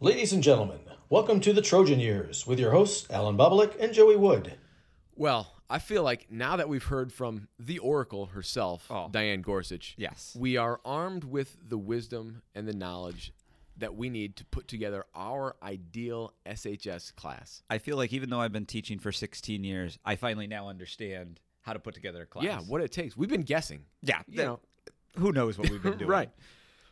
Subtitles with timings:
[0.00, 0.78] Ladies and gentlemen,
[1.10, 4.54] welcome to the Trojan Years with your hosts, Alan Bublik and Joey Wood.
[5.14, 9.08] Well, I feel like now that we've heard from the Oracle herself, Oh.
[9.10, 10.34] Diane Gorsuch, Yes.
[10.38, 13.32] we are armed with the wisdom and the knowledge
[13.76, 17.62] that we need to put together our ideal SHS class.
[17.70, 21.40] I feel like even though I've been teaching for 16 years, I finally now understand
[21.62, 22.44] how to put together a class.
[22.44, 23.16] Yeah, what it takes.
[23.16, 23.84] We've been guessing.
[24.02, 24.60] Yeah, You know,
[25.18, 26.10] who knows what we've been doing?
[26.10, 26.30] right.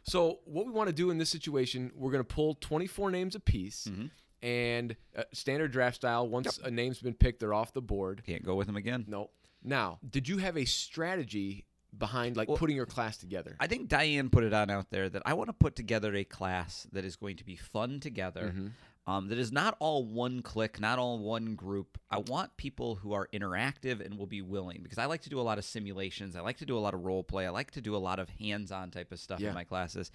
[0.09, 3.35] So, what we want to do in this situation, we're going to pull 24 names
[3.35, 4.07] apiece Mm-hmm.
[4.43, 6.29] and uh, standard draft style.
[6.29, 8.23] Once a name's been picked, they're off the board.
[8.27, 9.05] Can't go with them again.
[9.09, 9.31] No.
[9.63, 11.65] Now, did you have a strategy
[11.97, 13.57] behind like Well, putting your class together?
[13.59, 16.25] I think Diane put it on out there that I want to put together a
[16.25, 18.53] class that is going to be fun together.
[18.55, 18.67] Mm-hmm.
[19.09, 21.97] Um, that is not all one click, not all one group.
[22.11, 25.41] I want people who are interactive and will be willing because I like to do
[25.41, 26.37] a lot of simulations.
[26.37, 27.47] I like to do a lot of role play.
[27.47, 29.49] I like to do a lot of hands on type of stuff Yeah.
[29.49, 30.11] in my classes.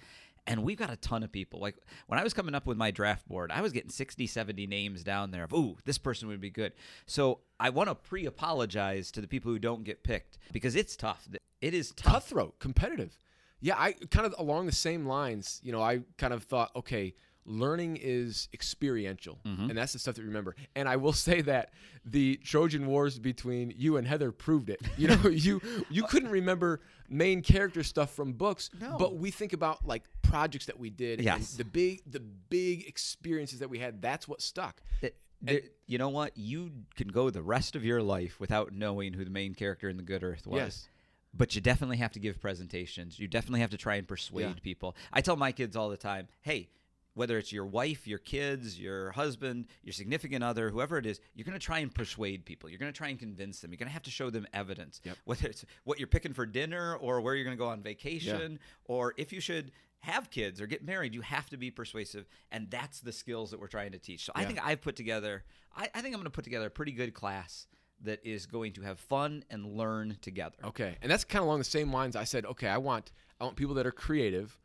[0.46, 1.58] And we've got a ton of people.
[1.58, 1.74] Like
[2.06, 5.02] when I was coming up with my draft board, I was getting 60, 70 names
[5.02, 6.72] down there of, ooh, this person would be good.
[7.06, 10.94] So I want to pre apologize to the people who don't get picked because it's
[10.94, 11.26] tough.
[11.60, 12.12] It is tough.
[12.12, 13.18] cutthroat, competitive.
[13.60, 15.60] Yeah, I kind of along the same lines.
[15.64, 17.14] You know, I kind of thought, okay,
[17.46, 19.70] learning is experiential, Mm-hmm.
[19.70, 20.54] and that's the stuff that you remember.
[20.74, 21.72] And I will say that
[22.04, 24.80] the Trojan Wars between you and Heather proved it.
[24.96, 28.96] You know, you you couldn't remember main character stuff from books, No.
[28.98, 31.54] but we think about like projects that we did, and Yes.
[31.54, 34.00] the big the big experiences that we had.
[34.02, 34.80] That's what stuck.
[35.02, 36.36] It- there- you know what?
[36.38, 39.98] You can go the rest of your life without knowing who the main character in
[39.98, 40.58] the Good Earth was.
[40.58, 40.88] Yes.
[41.36, 43.18] But you definitely have to give presentations.
[43.18, 44.62] You definitely have to try and persuade Yeah.
[44.62, 44.96] people.
[45.12, 46.70] I tell my kids all the time, hey,
[47.14, 51.44] whether it's your wife, your kids, your husband, your significant other, whoever it is, you're
[51.44, 52.68] going to try and persuade people.
[52.68, 53.70] You're going to try and convince them.
[53.70, 55.00] You're going to have to show them evidence.
[55.04, 55.16] Yep.
[55.24, 58.58] Whether it's what you're picking for dinner or where you're going to go on vacation
[58.84, 62.28] or if you should have kids or get married, you have to be persuasive.
[62.52, 64.24] And that's the skills that we're trying to teach.
[64.24, 65.44] So I think I've put together,
[65.74, 67.66] I, I think I'm going to put together a pretty good class
[68.02, 70.56] that is going to have fun and learn together.
[70.64, 72.16] Okay, and that's kind of along the same lines.
[72.16, 74.58] I said, okay, I want I want people that are creative.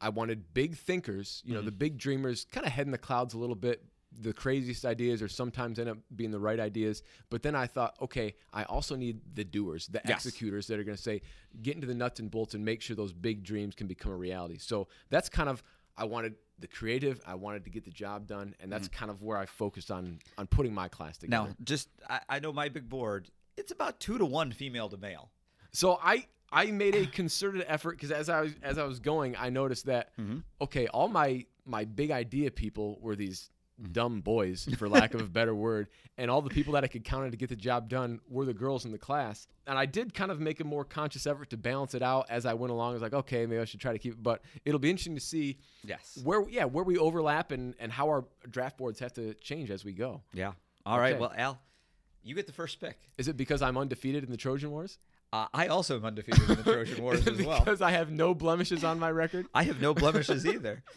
[0.00, 1.66] I wanted big thinkers, you know, Mm-hmm.
[1.66, 3.84] the big dreamers, kind of head in the clouds a little bit.
[4.18, 7.02] The craziest ideas or sometimes end up being the right ideas.
[7.28, 10.24] But then I thought, okay, I also need the doers, the Yes.
[10.24, 11.20] executors that are going to say,
[11.60, 14.16] get into the nuts and bolts and make sure those big dreams can become a
[14.16, 14.56] reality.
[14.58, 15.62] So that's kind of
[15.98, 17.20] I wanted the creative.
[17.26, 20.18] I wanted to get the job done, and that's kind of where I focused on
[20.38, 21.48] on putting my class together.
[21.48, 23.30] Now, just I, I know my big board.
[23.56, 25.30] It's about two to one female to male.
[25.72, 29.36] So I I made a concerted effort because as I was as I was going,
[29.36, 30.38] I noticed that mm-hmm.
[30.60, 33.92] okay, all my my big idea people were these mm.
[33.92, 37.04] dumb boys, for lack of a better word, and all the people that I could
[37.04, 39.48] count on to get the job done were the girls in the class.
[39.66, 42.46] And I did kind of make a more conscious effort to balance it out as
[42.46, 42.90] I went along.
[42.90, 45.16] I was like, okay, maybe I should try to keep it, but it'll be interesting
[45.16, 46.18] to see Yes.
[46.22, 49.84] where yeah where we overlap and and how our draft boards have to change as
[49.84, 50.22] we go.
[50.32, 50.52] Yeah.
[50.84, 51.14] All right.
[51.14, 51.20] Okay.
[51.20, 51.58] Well, Al,
[52.22, 52.98] you get the first pick.
[53.18, 54.98] Is it because I'm undefeated in the Trojan Wars?
[55.36, 57.58] Uh, I also am undefeated in the Trojan Wars as well.
[57.58, 59.46] because I have no blemishes on my record?
[59.52, 60.82] I have no blemishes either.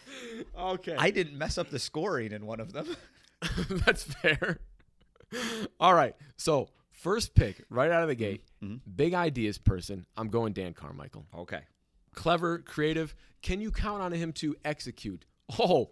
[0.57, 0.95] Okay.
[0.97, 2.95] I didn't mess up the scoring in one of them.
[3.69, 4.59] That's fair.
[5.79, 6.15] All right.
[6.37, 8.43] So, first pick right out of the gate,
[8.95, 10.05] big ideas person.
[10.15, 11.25] I'm going Dan Carmichael.
[11.35, 11.61] Okay.
[12.13, 13.15] Clever, creative.
[13.41, 15.25] Can you count on him to execute?
[15.57, 15.89] Oh,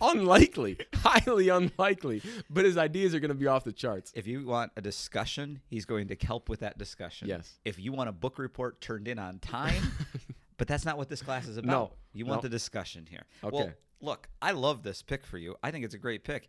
[0.00, 0.78] unlikely.
[0.94, 2.22] Highly unlikely.
[2.48, 4.12] But his ideas are going to be off the charts.
[4.14, 7.28] If you want a discussion, he's going to help with that discussion.
[7.28, 7.58] Yes.
[7.64, 9.82] If you want a book report turned in on time,
[10.58, 11.70] but that's not what this class is about.
[11.70, 11.92] No.
[12.12, 12.48] You want No.
[12.48, 13.24] the discussion here.
[13.42, 13.56] Okay.
[13.56, 15.56] Well, look, I love this pick for you.
[15.62, 16.48] I think it's a great pick.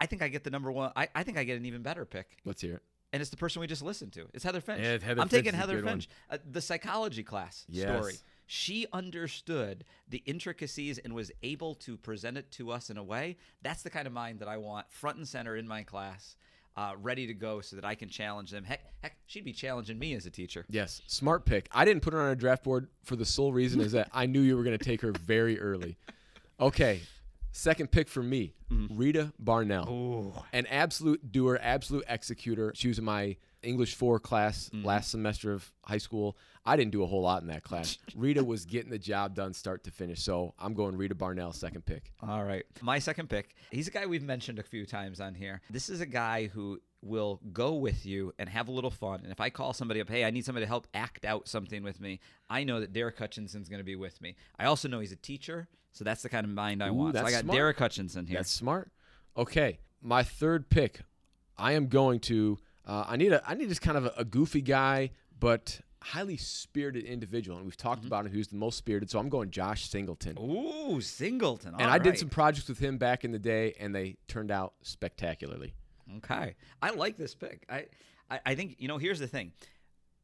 [0.00, 0.92] I think I get the number one.
[0.96, 2.36] I, I think I get an even better pick.
[2.44, 2.82] Let's hear it.
[3.12, 4.26] and it's the person we just listened to.
[4.34, 4.80] It's Heather Finch.
[4.82, 5.80] Yeah, Heather I'm Finch taking Heather.
[5.82, 7.96] Finch, uh, the psychology class Yes.
[7.96, 8.14] story.
[8.46, 13.36] She understood the intricacies and was able to present it to us in a way.
[13.62, 16.36] That's the kind of mind that I want front and center in my class,
[16.76, 18.64] uh, ready to go, so that I can challenge them.
[18.64, 20.66] Heck, heck, she'd be challenging me as a teacher.
[20.68, 21.68] Yes, smart pick.
[21.72, 24.26] I didn't put her on a draft board for the sole reason is that I
[24.26, 25.96] knew you were going to take her very early.
[26.60, 27.00] Okay,
[27.52, 28.52] second pick for me,
[28.90, 30.44] Rita Barnell.
[30.52, 32.72] An absolute doer, absolute executor.
[32.76, 34.86] She was my English 4 class mm-hmm.
[34.86, 36.36] last semester of high school.
[36.66, 37.98] I didn't do a whole lot in that class.
[38.16, 40.22] Rita was getting the job done start to finish.
[40.22, 42.12] So I'm going Rita Barnell, second pick.
[42.20, 42.64] All right.
[42.80, 45.60] My second pick, he's a guy we've mentioned a few times on here.
[45.68, 49.20] This is a guy who will go with you and have a little fun.
[49.22, 51.82] And if I call somebody up, hey, I need somebody to help act out something
[51.82, 54.36] with me, I know that Derek Hutchinson's going to be with me.
[54.58, 57.16] I also know he's a teacher, so that's the kind of mind I Ooh, want.
[57.16, 57.56] So I got smart.
[57.56, 58.38] Derek Hutchinson here.
[58.38, 58.90] That's smart.
[59.36, 61.00] Okay, my third pick.
[61.56, 62.58] I am going to.
[62.86, 63.42] Uh, I need a.
[63.48, 65.10] I need just kind of a, a goofy guy,
[65.40, 68.08] but highly spirited individual, and we've talked Mm-hmm.
[68.08, 68.32] about him.
[68.32, 69.10] Who's the most spirited?
[69.10, 70.36] So I'm going Josh Singleton.
[70.38, 71.72] Ooh, Singleton.
[71.74, 74.50] and All I did some projects with him back in the day, and they turned
[74.50, 75.72] out spectacularly.
[76.18, 77.64] Okay, I like this pick.
[77.70, 77.86] I,
[78.30, 78.98] I, I think you know.
[78.98, 79.52] Here's the thing.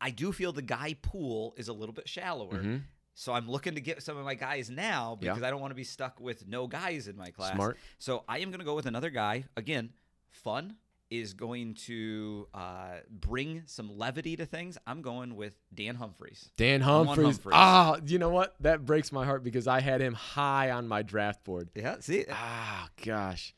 [0.03, 2.81] I do feel the guy pool is a little bit shallower.
[3.15, 5.25] So I'm looking to get some of my guys now Mm-hmm.
[5.25, 5.33] Yeah.
[5.33, 7.55] because I don't want to be stuck with no guys in my class.
[7.55, 7.77] Smart.
[7.99, 9.45] So I am going to go with another guy.
[9.59, 9.91] Again,
[10.31, 10.77] fun
[11.11, 14.79] is going to uh, bring some levity to things.
[14.87, 16.51] I'm going with Dan Humphreys.
[16.57, 17.41] Dan Humphreys.
[17.53, 18.55] Ah, you know what?
[18.61, 21.69] That breaks my heart because I had him high on my draft board.
[21.75, 23.55] Yeah, see, Ah, gosh.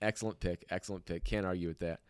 [0.00, 0.64] Excellent pick.
[0.70, 1.24] Excellent pick.
[1.24, 2.00] Can't argue with that.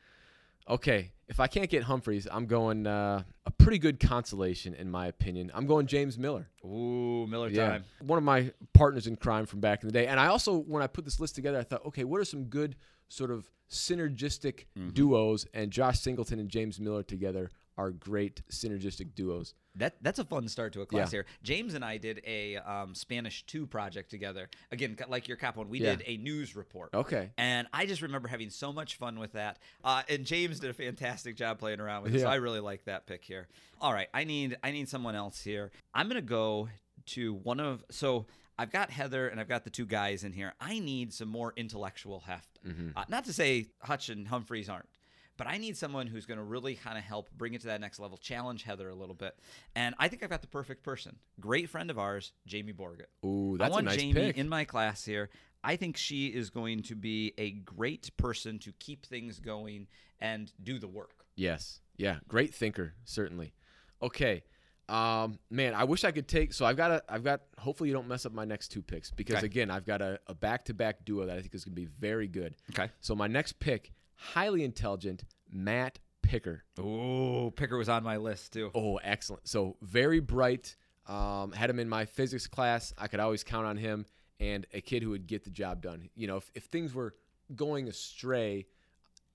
[0.69, 5.07] Okay, if I can't get Humphreys, I'm going uh, a pretty good consolation, in my
[5.09, 5.51] opinion.
[5.55, 6.49] I'm going James Miller.
[6.65, 7.85] ooh, Miller Yeah, time.
[8.01, 10.07] one of my partners in crime from back in the day.
[10.07, 12.45] And I also, when I put this list together, I thought, okay, what are some
[12.45, 12.77] good
[13.09, 14.91] sort of synergistic Mm-hmm.
[14.91, 15.47] duos?
[15.55, 19.55] And Josh Singleton and James Miller together are great synergistic duos.
[19.75, 21.19] That that's a fun start to a class Yeah.
[21.19, 21.27] here.
[21.43, 24.49] James and I did a um, Spanish two project together.
[24.73, 25.97] Again, like your cap one, we Yeah.
[25.97, 26.95] did a news report.
[26.95, 27.31] Okay.
[27.37, 29.59] And I just remember having so much fun with that.
[29.85, 32.21] Uh, and James did a fantastic job playing around with it.
[32.21, 33.49] So I really like that pick here.
[33.81, 35.71] All right, I need I need someone else here.
[35.93, 36.69] I'm gonna go
[37.07, 38.27] to one of so
[38.59, 40.55] I've got Heather and I've got the two guys in here.
[40.59, 42.59] I need some more intellectual heft.
[42.97, 44.89] Uh, not to say Hutch and Humphreys aren't.
[45.37, 47.81] But I need someone who's going to really kind of help bring it to that
[47.81, 49.39] next level, challenge Heather a little bit.
[49.75, 51.17] And I think I've got the perfect person.
[51.41, 53.07] Great friend of ours, Jamie Borgett.
[53.25, 54.39] Ooh, I that's a want nice Jamie pick.
[54.39, 55.29] in my class here.
[55.63, 59.89] I think she is going to be a great person to keep things going
[60.21, 61.27] and do the work.
[61.35, 61.81] Yes.
[61.97, 62.19] Yeah.
[62.29, 63.53] Great thinker, certainly.
[64.01, 64.43] Okay.
[64.89, 66.53] Um, man, I wish I could take.
[66.53, 67.03] So I've got a.
[67.09, 67.41] I've got.
[67.59, 69.47] Hopefully, you don't mess up my next two picks because Okay.
[69.47, 72.29] again, I've got a, a back-to-back duo that I think is going to be very
[72.29, 72.55] good.
[72.71, 72.89] Okay.
[73.01, 76.65] So my next pick, highly intelligent Matt Picker.
[76.79, 78.71] Oh, Picker was on my list too.
[78.75, 79.49] Oh, excellent.
[79.49, 80.77] So very bright.
[81.07, 82.93] Um, had him in my physics class.
[82.99, 84.07] I could always count on him
[84.41, 86.11] and a kid who would get the job done.
[86.17, 87.15] You know, if, if things were
[87.55, 88.67] going astray,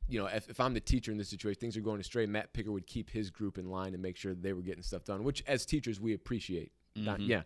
[0.10, 2.51] you know, if, if I'm the teacher in this situation, things are going astray, Matt
[2.54, 5.24] Picker would keep his group in line and make sure they were getting stuff done,
[5.24, 6.74] which as teachers we appreciate.
[6.95, 7.44] Not, yeah.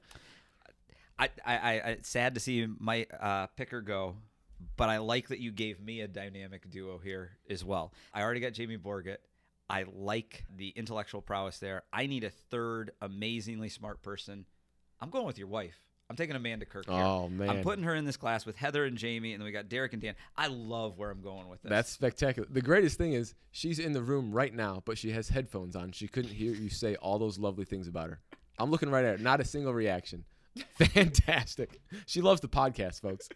[1.20, 4.16] I, I, I, it's sad to see my uh, Picker go,
[4.78, 7.94] but I like that you gave me a dynamic duo here as well.
[8.14, 9.18] I already got Jamie Borgett.
[9.70, 11.84] I like the intellectual prowess there.
[11.92, 14.46] I need a third amazingly smart person.
[15.02, 15.76] I'm going with your wife.
[16.08, 16.94] I'm taking Amanda Kirk here.
[16.94, 19.52] Oh, man, I'm putting her in this class with Heather and Jamie, and then we
[19.52, 20.14] got Derek and Dan.
[20.38, 21.70] I love where I'm going with this.
[21.72, 22.48] That's spectacular.
[22.52, 25.92] The greatest thing is she's in the room right now, but she has headphones on.
[25.94, 28.20] She couldn't hear you say all those lovely things about her.
[28.60, 29.24] I'm looking right at her.
[29.24, 30.26] Not a single reaction.
[30.76, 31.82] Fantastic.
[32.06, 33.28] She loves the podcast, folks.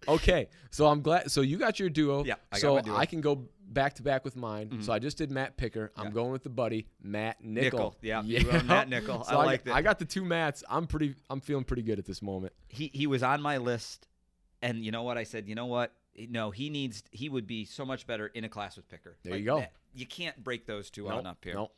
[0.08, 1.30] Okay, so I'm glad.
[1.30, 2.24] So you got your duo.
[2.24, 2.96] Yeah, I got so my duo.
[2.96, 4.68] I can go back to back with mine.
[4.68, 4.82] Mm-hmm.
[4.82, 5.92] So I just did Matt Picker.
[5.96, 6.10] I'm Yeah.
[6.12, 7.78] going with the buddy Matt Nickel.
[7.78, 7.96] Nickel.
[8.02, 9.24] Yeah, you wrote Matt Nickel.
[9.28, 9.72] I I, liked it.
[9.74, 10.62] I got the two Matts.
[10.68, 11.14] I'm pretty.
[11.30, 12.52] I'm feeling pretty good at this moment.
[12.68, 14.06] he he was on my list,
[14.62, 15.16] and you know what?
[15.18, 15.92] I said, you know what?
[16.16, 17.02] No, he needs.
[17.10, 19.16] He would be so much better in a class with Picker.
[19.24, 19.58] There you go.
[19.58, 21.54] that- You can't break those two on up here.
[21.54, 21.72] nope.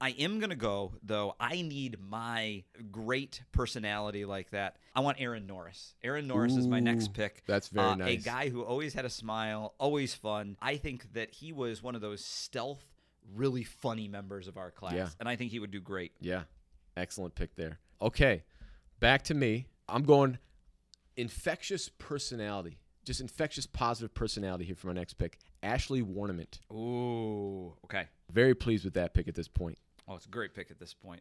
[0.00, 1.34] I am gonna go though.
[1.40, 2.62] I need my
[2.92, 4.76] great personality like that.
[4.94, 5.94] I want Aaron Norris.
[6.04, 7.42] Aaron Norris is my next pick.
[7.46, 10.56] that's very Uh, A guy who always had a smile, always fun.
[10.62, 12.84] I think that he was one of those stealth,
[13.34, 15.08] really funny members of our class, Yeah.
[15.20, 16.12] and I think he would do great.
[16.20, 16.44] Yeah.
[16.96, 17.78] Excellent pick there.
[18.00, 18.44] Okay.
[19.00, 19.66] Back to me.
[19.88, 20.38] I'm going
[21.16, 22.78] infectious personality.
[23.04, 25.38] Just infectious positive personality here for my next pick.
[25.62, 26.60] Ashley Warnament.
[26.72, 28.06] Ooh, okay.
[28.30, 29.78] Very pleased with that pick at this point.
[30.08, 31.20] Oh, it's a great pick at this point.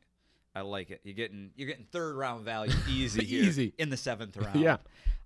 [0.55, 1.01] I like it.
[1.03, 3.73] You're getting you're getting third round value easy here Easy.
[3.77, 4.59] in the seventh round.
[4.59, 4.77] Yeah.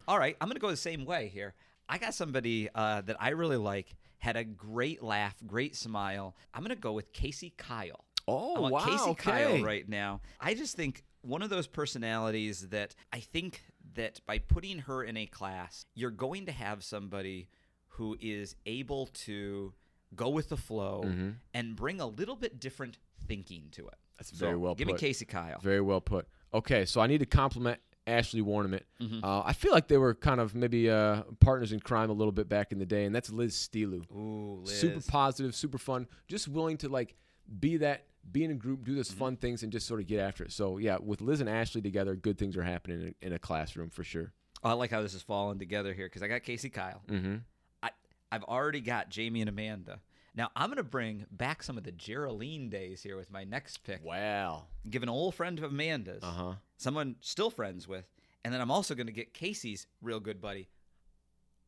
[0.08, 1.54] All right, I'm gonna go the same way here.
[1.88, 3.96] I got somebody uh, that I really like.
[4.18, 6.36] Had a great laugh, great smile.
[6.54, 8.06] I'm gonna go with Casey Kyle.
[8.28, 8.86] Oh, wow.
[8.86, 9.32] Casey okay.
[9.32, 10.22] Kyle right now.
[10.40, 13.64] I just think one of those personalities that I think
[13.96, 17.50] that by putting her in a class, you're going to have somebody
[17.88, 19.74] who is able to
[20.16, 22.98] go with the flow and bring a little bit different
[23.36, 23.96] thinking to it.
[24.18, 24.96] That's very So, well Give put.
[24.96, 25.60] me Casey Kyle.
[25.62, 26.28] Very well put.
[26.54, 28.84] Okay, so I need to compliment Ashley Warnament.
[29.02, 29.24] Mm-hmm.
[29.24, 32.32] Uh, I feel like they were kind of maybe uh, partners in crime a little
[32.34, 34.04] bit back in the day, and that's Liz Steelu.
[34.12, 34.80] Ooh, Liz.
[34.80, 37.16] super positive, super fun, just willing to like
[37.60, 39.18] be that, be in a group, do Mm-hmm.
[39.18, 40.52] fun things, and just sort of get after it.
[40.52, 43.40] So yeah, with Liz and Ashley together, good things are happening in a, in a
[43.40, 44.34] classroom for sure.
[44.64, 47.02] I like how this is falling together here because I got Casey Kyle.
[47.08, 47.38] Mm-hmm.
[47.82, 47.90] I,
[48.32, 50.00] I've already got Jamie and Amanda.
[50.36, 53.84] Now I'm going to bring back some of the Geraldine days here with my next
[53.84, 54.04] pick.
[54.04, 54.68] Wow.
[54.90, 56.54] Give an old friend of Amanda's, Uh huh.
[56.78, 58.06] someone still friends with,
[58.46, 60.70] and then I'm also going to get Casey's real good buddy.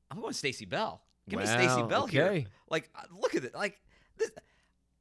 [0.10, 1.02] I'm going Stacy Bell.
[1.30, 2.46] Give me Stacy Wow, Bell here.
[2.70, 3.56] Like, uh, look at it.
[3.56, 3.82] Like,
[4.18, 4.30] this,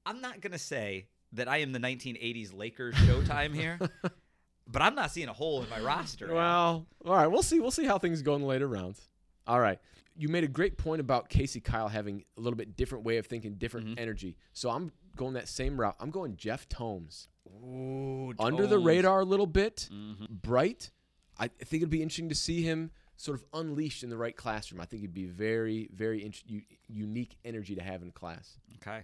[0.06, 3.78] I'm not going to say that I am the 1980s Lakers Showtime here,
[4.66, 6.32] but I'm not seeing a hole in my roster.
[6.32, 7.26] Well, all right.
[7.26, 7.58] We'll see.
[7.60, 9.08] We'll see how things go in the later rounds.
[9.46, 9.78] All right.
[10.16, 13.26] You made a great point about Casey Kyle having a little bit different way of
[13.26, 13.98] thinking, different Mm-hmm.
[13.98, 14.36] energy.
[14.52, 15.96] So I'm going that same route.
[16.00, 17.28] I'm going Jeff Tomes.
[17.64, 20.28] Ooh, Under the radar a little bit, Mhm.
[20.42, 20.90] bright.
[21.38, 24.80] I think it'd be interesting to see him sort of unleashed in the right classroom.
[24.80, 28.58] I think it'd be very, very int- u- unique energy to have in class.
[28.76, 29.02] Okay.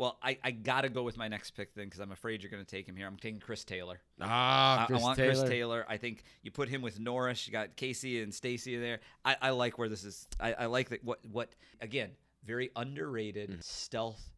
[0.00, 2.50] Well, I, I got to go with my next pick then because I'm afraid you're
[2.50, 3.06] going to take him here.
[3.06, 4.00] I'm taking Chris Taylor.
[4.18, 5.84] Ah, I, I want Chris Taylor.
[5.90, 7.46] I think you put him with Norris.
[7.46, 9.00] You got Casey and Stacy in there.
[9.26, 10.26] I, I like where this is.
[10.40, 11.04] I, I like that.
[11.04, 12.12] What what again?
[12.46, 14.30] Very underrated, stealth,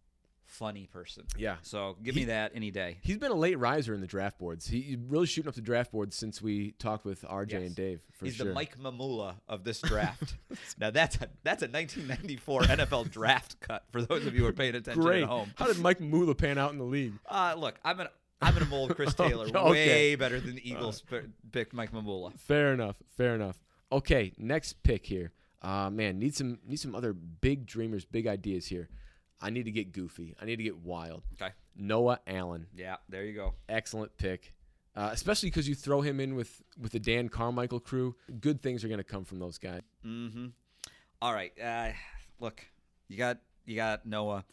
[0.52, 1.24] funny person.
[1.36, 1.56] Yeah.
[1.62, 2.98] So give me that any day.
[3.02, 4.66] He's been a late riser in the draft boards.
[4.66, 7.62] He he's really shooting up the draft boards since we talked with RJ Yes.
[7.62, 8.00] and Dave.
[8.12, 8.46] For He's sure.
[8.48, 10.34] the Mike Mamula of this draft.
[10.78, 14.52] now that's a that's a 1994 NFL draft cut for those of you who are
[14.52, 15.22] paying attention Great.
[15.22, 15.50] at home.
[15.56, 17.14] How did Mike Mamula pan out in the league?
[17.28, 19.70] Uh, look, I'm gonna I'm gonna mold Chris Taylor Okay.
[19.70, 22.38] way better than the Eagles pi- picked Mike Mamula.
[22.38, 22.96] Fair enough.
[23.16, 23.56] Fair enough.
[23.90, 25.32] Okay, next pick here.
[25.60, 28.88] Uh, man, need some need some other big dreamers, big ideas here.
[29.42, 30.34] I need to get goofy.
[30.40, 31.22] I need to get wild.
[31.40, 31.52] Okay.
[31.76, 33.54] Noah Allen, Yeah, there you go.
[33.68, 34.54] excellent pick.
[34.94, 38.14] Uh, especially because you throw him in with with the Dan Carmichael crew.
[38.40, 39.80] Good things are going to come from those guys.
[40.06, 40.48] Mm-hmm.
[41.22, 41.52] All right.
[41.58, 41.92] Uh,
[42.40, 42.64] look,
[43.08, 44.44] you got you got Noah.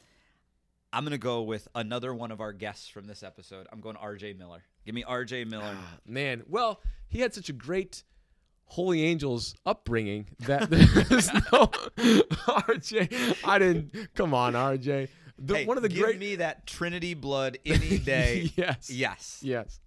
[0.93, 3.67] I'm gonna go with another one of our guests from this episode.
[3.71, 4.33] I'm going R.J.
[4.33, 4.63] Miller.
[4.85, 5.43] Give me R.J.
[5.43, 5.75] Miller.
[5.77, 8.03] Ah, man, well, he had such a great
[8.69, 13.37] Holy Angels upbringing that there's no RJ.
[13.45, 14.13] I didn't.
[14.15, 15.09] Come on, RJ.
[15.37, 16.19] The, Hey, one of the give great.
[16.19, 18.51] me that Trinity blood any day.
[18.55, 18.89] yes.
[18.89, 19.39] yes.
[19.41, 19.79] Yes.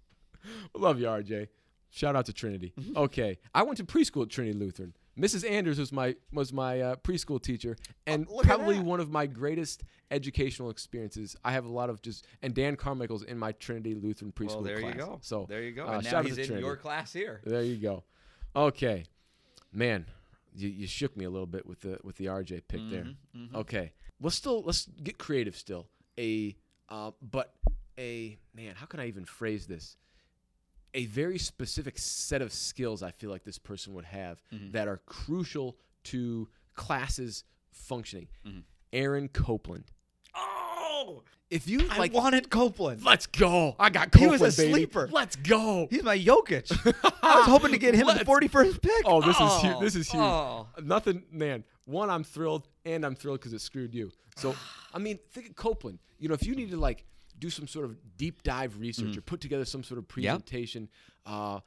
[0.75, 1.47] Love you, RJ.
[1.91, 2.73] Shout out to Trinity.
[2.79, 2.97] Mm-hmm.
[2.97, 4.93] Okay, I went to preschool at Trinity Lutheran.
[5.17, 5.47] Mrs.
[5.47, 9.83] Anders was my was my uh, preschool teacher, and Oh, probably one of my greatest
[10.09, 11.35] educational experiences.
[11.45, 14.61] I have a lot of just and Dan Carmichael's in my Trinity Lutheran preschool Well,
[14.63, 14.95] there class.
[14.95, 15.19] you go.
[15.21, 15.85] So there you go.
[15.87, 16.65] uh, and shout now out he's to in Trinity.
[16.65, 17.41] your class here.
[17.45, 18.03] There you go.
[18.55, 19.05] Okay,
[19.71, 20.05] man,
[20.55, 23.05] you, you shook me a little bit with the with the RJ pick there.
[23.05, 23.15] Mhm,
[23.51, 23.55] mhm.
[23.55, 25.87] Okay, let's still let's get creative still.
[26.19, 26.55] A
[26.89, 27.55] uh, but
[27.97, 29.97] a man, how can I even phrase this?
[30.93, 34.71] A very specific set of skills I feel like this person would have Mm-hmm.
[34.71, 38.27] that are crucial to classes functioning.
[38.45, 38.63] Mhm.
[38.91, 39.85] Aaron Copeland.
[41.05, 43.03] Oh, If you I like, wanted Copeland.
[43.03, 43.75] let's go.
[43.79, 44.71] I got He was a baby.
[44.71, 45.07] sleeper.
[45.11, 45.87] Let's go.
[45.89, 46.71] He's my Jokic.
[47.23, 49.01] I was hoping to get him at the Let's- 41st pick.
[49.05, 49.73] Oh, this is huge.
[49.75, 50.21] Oh, This is huge.
[50.21, 50.67] oh.
[50.83, 51.63] Nothing, man.
[51.85, 54.11] One, I'm thrilled, and I'm thrilled because it screwed you.
[54.37, 54.55] So,
[54.93, 55.99] I mean, think of Copeland.
[56.19, 57.05] You know, if you need to like
[57.39, 60.23] do some sort of deep dive research or put together some sort of Mm.
[60.23, 60.33] Yep.
[60.45, 60.89] presentation,
[61.25, 61.59] uh,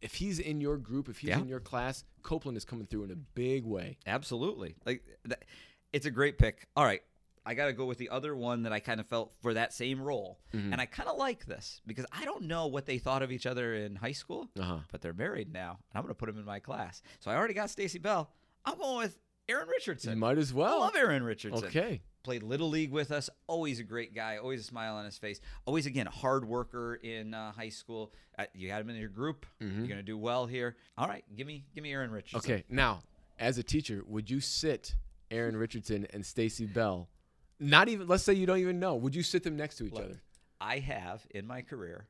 [0.00, 1.38] if he's in your group, if he's Yeah.
[1.40, 3.98] in your class, Copeland is coming through in a big way.
[4.06, 4.76] Absolutely.
[4.86, 5.44] Like that,
[5.92, 6.66] it's a great pick.
[6.76, 7.02] All right.
[7.46, 9.72] I got to go with the other one that I kind of felt for that
[9.72, 10.38] same role.
[10.54, 10.72] Mm-hmm.
[10.72, 13.44] And I kind of like this because I don't know what they thought of each
[13.46, 14.78] other in high school, Uh huh.
[14.90, 15.78] but they're married now.
[15.90, 17.02] And I'm going to put them in my class.
[17.20, 18.30] So I already got Stacy Bell.
[18.64, 20.12] I'm going with Aaron Richardson.
[20.14, 20.82] You might as well.
[20.82, 21.66] I love Aaron Richardson.
[21.68, 22.00] Okay.
[22.22, 23.28] Played Little League with us.
[23.46, 24.38] Always a great guy.
[24.38, 25.40] Always a smile on his face.
[25.66, 28.14] Always, again, a hard worker in uh, high school.
[28.38, 29.44] Uh, you got him in your group.
[29.60, 30.76] You're going to do well here.
[30.96, 31.22] All right.
[31.36, 32.40] Give me give me Aaron Richardson.
[32.40, 32.52] Mm-hmm.
[32.52, 32.64] Okay.
[32.70, 33.02] Now,
[33.38, 34.94] as a teacher, would you sit
[35.30, 37.10] Aaron Richardson and Stacy Bell?
[37.68, 38.06] Not even.
[38.06, 38.94] Let's say you don't even know.
[38.96, 40.20] Would you sit them next to each Look, other?
[40.60, 42.06] I have in my career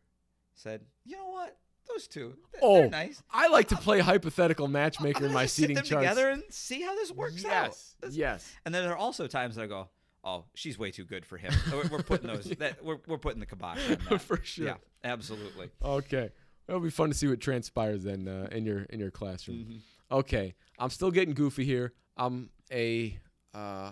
[0.55, 1.57] said, you know what?
[1.89, 3.23] Those two, th- Oh, they're nice.
[3.31, 6.09] I like to play hypothetical matchmaker in my seating sit them charts.
[6.09, 7.51] together and see how this works out.
[7.51, 7.97] yes.
[8.01, 8.53] This- Yes.
[8.65, 9.89] And then there are also times that I go,
[10.25, 11.53] oh, she's way too good for him.
[11.71, 12.47] we're, we're putting those.
[12.59, 14.21] That, we're, we're putting the kibosh on that.
[14.23, 14.67] For sure.
[14.67, 15.69] Yeah, absolutely.
[15.85, 16.31] Okay.
[16.69, 19.59] It'll be fun to see what transpires then uh, in your in your classroom.
[19.59, 19.77] Mm-hmm.
[20.15, 20.55] Okay.
[20.79, 21.93] I'm still getting goofy here.
[22.17, 23.19] I'm a
[23.53, 23.91] uh,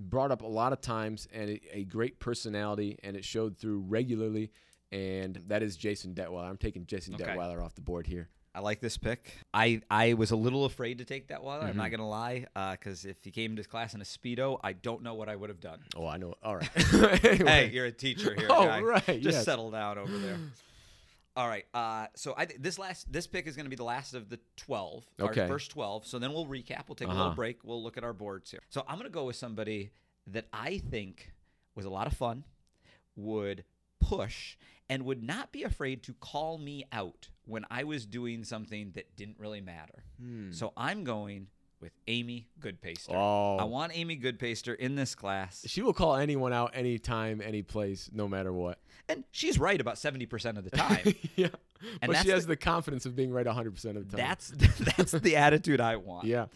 [0.00, 3.80] brought up a lot of times and a, a great personality, and it showed through
[3.88, 4.50] regularly.
[4.92, 6.48] And that is Jason Detweiler.
[6.48, 7.24] I'm taking Jason Okay.
[7.24, 8.28] Detweiler off the board here.
[8.54, 9.32] I like this pick.
[9.52, 11.58] I, I was a little afraid to take Detweiler.
[11.60, 11.66] Mm-hmm.
[11.66, 15.02] I'm not gonna lie, because if he came to class in a speedo, I don't
[15.02, 15.80] know what I would have done.
[15.94, 16.34] Oh, I know.
[16.42, 16.70] All right.
[17.20, 18.80] Hey, you're a teacher here, Oh, guy.
[18.80, 19.44] right, Just yes.
[19.44, 20.38] settle down over there.
[21.36, 21.66] All right.
[21.74, 24.28] Uh, so I th- this last this pick is going to be the last of
[24.30, 25.04] the twelve.
[25.20, 25.42] Okay.
[25.42, 26.06] Our first twelve.
[26.06, 26.88] So then we'll recap.
[26.88, 27.18] We'll take a Uh-huh.
[27.20, 27.62] little break.
[27.62, 28.60] We'll look at our boards here.
[28.70, 29.90] So I'm going to go with somebody
[30.26, 31.32] that I think
[31.74, 32.44] was a lot of fun,
[33.16, 33.64] would
[34.00, 34.56] push,
[34.88, 39.14] and would not be afraid to call me out when I was doing something that
[39.16, 40.04] didn't really matter.
[40.52, 41.48] So I'm going
[41.80, 43.10] with Amy Goodpaster.
[43.14, 43.56] Oh.
[43.58, 45.64] I want Amy Goodpaster in this class.
[45.66, 48.78] She will call anyone out anytime, any place, no matter what.
[49.08, 51.14] And she's right about 70% of the time.
[51.36, 51.48] yeah.
[52.02, 53.66] And but she has the- the, confidence of being right 100%
[53.96, 54.26] of the time.
[54.26, 54.48] that's
[54.96, 56.24] that's the attitude I want.
[56.26, 56.46] yeah.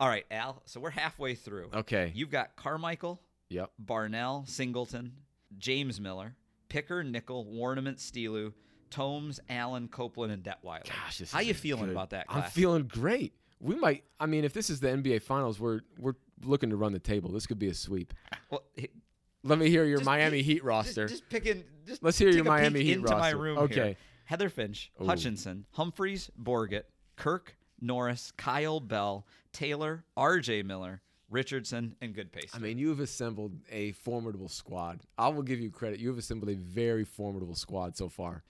[0.00, 0.62] All right, Al.
[0.66, 1.70] So we're halfway through.
[1.74, 2.12] Okay.
[2.14, 3.72] You've got Carmichael, Yep.
[3.80, 5.12] Barnell, Singleton,
[5.58, 6.36] James Miller,
[6.68, 8.52] Picker, Nickel, Warnament, Steelu,
[8.90, 10.84] Tomes, Allen, Copeland, and Detweiler.
[10.86, 13.32] Gosh, How you feeling good- about that I'm feeling great.
[13.60, 14.04] We might.
[14.20, 17.30] I mean, if this is the NBA Finals, we're we're looking to run the table.
[17.30, 18.12] This could be a sweep.
[18.50, 18.62] well,
[19.42, 21.06] Let me hear your Miami pick- Heat roster.
[21.08, 21.64] Just, picking.
[21.86, 23.36] Just Let's hear your take a peek Miami Heat into my roster.
[23.38, 23.74] room Okay.
[23.74, 23.96] here.
[24.24, 25.06] Heather Finch, Ooh.
[25.06, 26.84] Hutchinson, Humphreys, Borgett,
[27.16, 30.64] Kirk, Norris, Kyle Bell, Taylor, R.J.
[30.64, 31.00] Miller,
[31.30, 32.50] Richardson, and Goodpace.
[32.54, 35.00] I mean, you have assembled a formidable squad.
[35.16, 35.98] I will give you credit.
[35.98, 38.44] You have assembled a very formidable squad so far.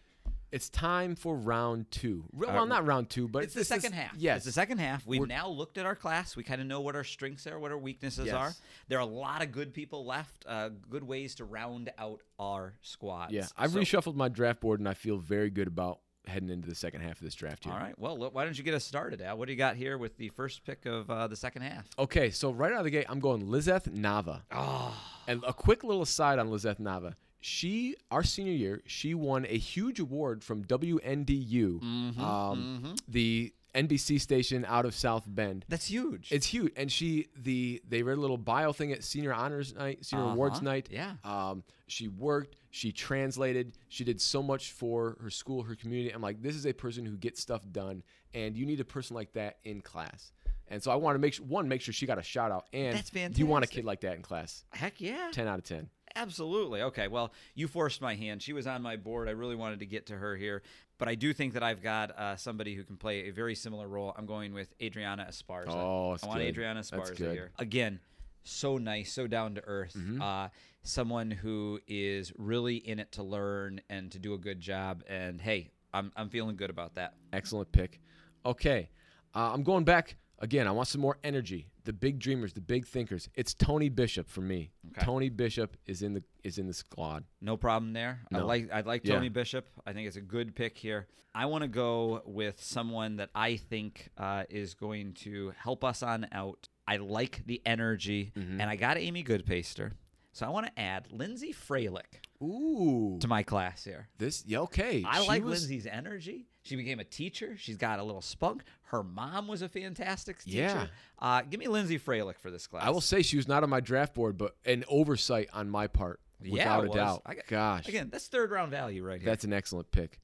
[0.50, 2.25] It's time for round two.
[2.33, 4.14] Well, Uh, not round two, but it's the this is- second half.
[4.17, 5.07] Yes, It's the second half.
[5.07, 6.37] We've We're- now looked at our class.
[6.37, 8.35] We kind of know what our strengths are, what our weaknesses Yes.
[8.35, 8.52] are.
[8.88, 12.75] There are a lot of good people left, uh, good ways to round out our
[12.81, 13.33] squads.
[13.33, 16.69] Yeah, I've So- reshuffled my draft board, and I feel very good about heading into
[16.69, 17.73] the second half of this draft here.
[17.73, 17.99] All right.
[17.99, 19.38] Well, look, why don't you get us started, Al?
[19.38, 21.88] What do you got here with the first pick of uh, the second half?
[21.99, 24.43] Okay, so right out of the gate, I'm going Lizeth Nava.
[24.50, 27.14] Oh, And a quick little aside on Lizeth Nava.
[27.40, 34.21] She, our senior year, she won a huge award from WNDU, Mm-hmm, um, the NBC
[34.21, 35.64] station out of South Bend.
[35.68, 36.33] that's huge.
[36.33, 40.04] It's huge, and she the they read a little bio thing at senior honors night,
[40.04, 40.88] senior awards Uh-huh, night.
[40.90, 41.12] yeah.
[41.23, 46.12] Um, she worked, she translated, she did so much for her school, her community.
[46.12, 48.02] I'm like, this is a person who gets stuff done,
[48.35, 50.33] and you need a person like that in class.
[50.71, 52.67] And so I want to make sure one make sure she got a shout out,
[52.73, 54.65] and That's do you want a kid like that in class?
[54.71, 55.31] Heck yeah.
[55.33, 55.89] Ten out of ten.
[56.15, 56.83] Absolutely.
[56.83, 57.09] Okay.
[57.09, 58.43] Well, you forced my hand.
[58.43, 59.29] She was on my board.
[59.29, 60.63] I really wanted to get to her here,
[60.99, 63.87] but I do think that I've got uh, somebody who can play a very similar
[63.87, 64.15] role.
[64.17, 65.69] I'm going with Adriana Esparza.
[65.69, 66.49] Oh, that's I want good.
[66.49, 67.33] Adriana That's Esparza good.
[67.33, 67.51] here.
[67.59, 68.01] Again,
[68.43, 69.95] so nice, so down to earth.
[69.97, 70.23] Mm-hmm.
[70.23, 70.49] Uh,
[70.83, 75.05] someone who is really in it to learn and to do a good job.
[75.09, 77.15] And hey, I'm I'm feeling good about that.
[77.33, 78.01] Excellent pick.
[78.45, 78.91] Okay,
[79.35, 80.66] uh, I'm going back again.
[80.66, 81.66] I want some more energy.
[81.85, 83.28] The big dreamers, the big thinkers.
[83.35, 84.71] It's Tony Bishop for me.
[84.92, 85.04] Okay.
[85.04, 87.25] Tony Bishop is in the is in the squad.
[87.40, 88.21] No problem there.
[88.33, 89.14] I like I like Yeah.
[89.14, 89.66] Tony Bishop.
[89.87, 91.07] I think it's a good pick here.
[91.35, 96.02] I want to go with someone that I think uh, is going to help us
[96.02, 96.68] on out.
[96.87, 98.61] I like the energy, Mm-hmm.
[98.61, 99.92] and I got Amy Goodpaster,
[100.33, 104.09] so I want to add Lindsay Freilich Ooh, to my class here.
[104.18, 105.05] this yeah okay.
[105.07, 106.46] I She like was- Lindsay's energy.
[106.62, 107.57] She became a teacher.
[107.57, 108.62] She's got a little spunk.
[108.85, 110.59] Her mom was a fantastic teacher.
[110.59, 110.87] Yeah.
[111.18, 112.85] Uh, give me Lindsay Freilich for this class.
[112.85, 115.87] I will say she was not on my draft board, but an oversight on my
[115.87, 116.96] part, Yeah, without it a was.
[116.96, 117.22] doubt.
[117.24, 119.31] I got- Gosh, Again, that's third round value right here.
[119.31, 120.20] that's an excellent pick.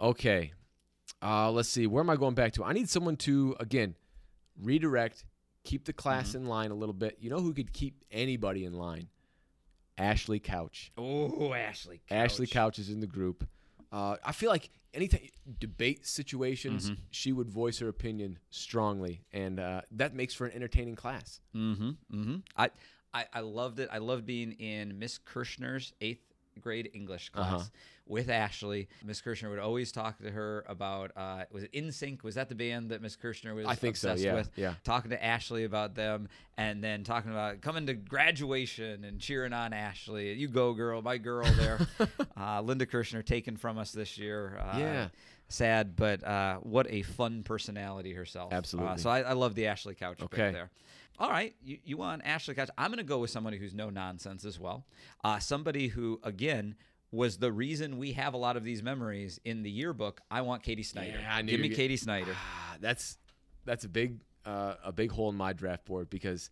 [0.00, 0.52] Okay,
[1.22, 1.86] uh, let's see.
[1.86, 2.64] Where am I going back to?
[2.64, 3.94] I need someone to again
[4.60, 5.24] redirect,
[5.64, 6.38] keep the class Mm-hmm.
[6.38, 7.18] in line a little bit.
[7.20, 9.08] You know who could keep anybody in line?
[9.98, 10.92] Ashley Couch.
[10.96, 12.00] oh, Ashley.
[12.10, 12.52] Ashley Couch.
[12.52, 13.46] Couch is in the group.
[13.90, 15.20] Uh, I feel like anytime
[15.58, 17.00] debate situations, Mm-hmm.
[17.10, 21.40] she would voice her opinion strongly, and uh, that makes for an entertaining class.
[21.54, 21.88] Mm-hmm.
[22.12, 22.36] Mm-hmm.
[22.56, 22.70] I,
[23.14, 23.88] I I loved it.
[23.90, 26.20] I loved being in Miss Kirshner's eighth
[26.60, 27.64] grade English class Uh-huh.
[28.08, 28.88] With Ashley.
[29.04, 32.22] Miss Kirshner would always talk to her about uh, was it NSYNC?
[32.22, 34.50] Was that the band that Miss Kirshner was I think so, obsessed yeah, with?
[34.56, 34.74] yeah.
[34.84, 39.72] Talking to Ashley about them, and then talking about coming to graduation and cheering on
[39.72, 40.32] Ashley.
[40.34, 41.86] You go, girl, my girl there.
[42.36, 44.58] uh, Linda Kirshner taken from us this year.
[44.60, 45.08] Uh, Yeah.
[45.50, 48.52] Sad, but uh, what a fun personality herself.
[48.52, 48.98] Uh, Absolutely.
[48.98, 50.52] so I, I love the Ashley Couch Okay.
[50.52, 50.70] there.
[51.18, 52.68] All right, you, you want Ashley Couch.
[52.76, 54.84] I'm going to go with somebody who's no nonsense as well.
[55.24, 56.74] Uh, somebody who, again,
[57.10, 60.20] was the reason we have a lot of these memories in the yearbook.
[60.30, 61.18] I want Katie Snyder.
[61.20, 62.32] Yeah, Give me Katie Snyder.
[62.34, 63.16] Ah, that's
[63.64, 66.50] that's a big uh, a big hole in my draft board because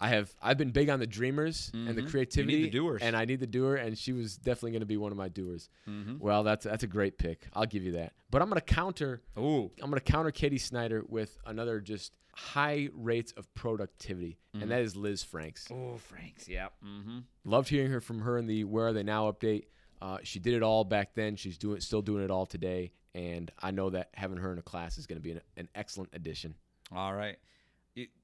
[0.00, 2.10] I have I've been big on the dreamers and the Mhm.
[2.10, 2.52] creativity.
[2.54, 3.02] You need the doers.
[3.02, 5.28] and I need the doer, and she was definitely going to be one of my
[5.28, 5.68] doers.
[5.88, 6.18] Mm-hmm.
[6.20, 7.46] Well, that's that's a great pick.
[7.52, 8.12] I'll give you that.
[8.30, 9.22] But I'm going to counter.
[9.38, 9.70] Ooh.
[9.82, 14.62] I'm going to counter Katie Snyder with another just high rates of productivity, Mm-hmm.
[14.62, 15.66] and that is Liz Franks.
[15.70, 16.48] Oh, Franks.
[16.48, 16.68] Yeah.
[16.86, 17.18] Mm-hmm.
[17.44, 19.64] Loved hearing her from her in the Where Are They Now update.
[20.00, 21.36] Uh, she did it all back then.
[21.36, 24.62] She's doing still doing it all today, and I know that having her in a
[24.62, 26.54] class is going to be an, an excellent addition.
[26.94, 27.36] All right.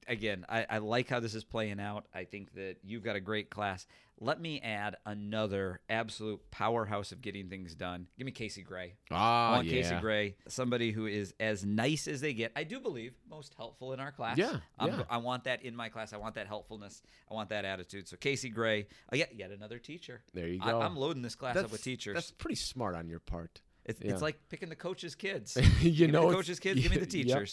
[0.07, 2.05] Again, I, I like how this is playing out.
[2.13, 3.87] I think that you've got a great class.
[4.21, 8.07] Let me add another absolute powerhouse of getting things done.
[8.17, 8.93] Give me Casey Gray.
[9.11, 12.53] Ah, I want Casey Gray, somebody who is as nice as they get.
[12.55, 14.37] I do believe most helpful in our class.
[14.37, 15.03] Yeah, I'm yeah.
[15.09, 16.13] I want that in my class.
[16.13, 17.01] I want that helpfulness.
[17.29, 18.07] I want that attitude.
[18.07, 20.21] So Casey Gray, oh, yet yet another teacher.
[20.33, 20.81] There you go.
[20.81, 22.13] I'm loading this class up with teachers.
[22.13, 23.59] That's pretty smart on your part.
[23.85, 24.11] it's, yeah.
[24.11, 25.57] it's like picking the coach's kids.
[25.81, 26.81] you give know, the coach's kids.
[26.81, 27.49] Give me the Yep.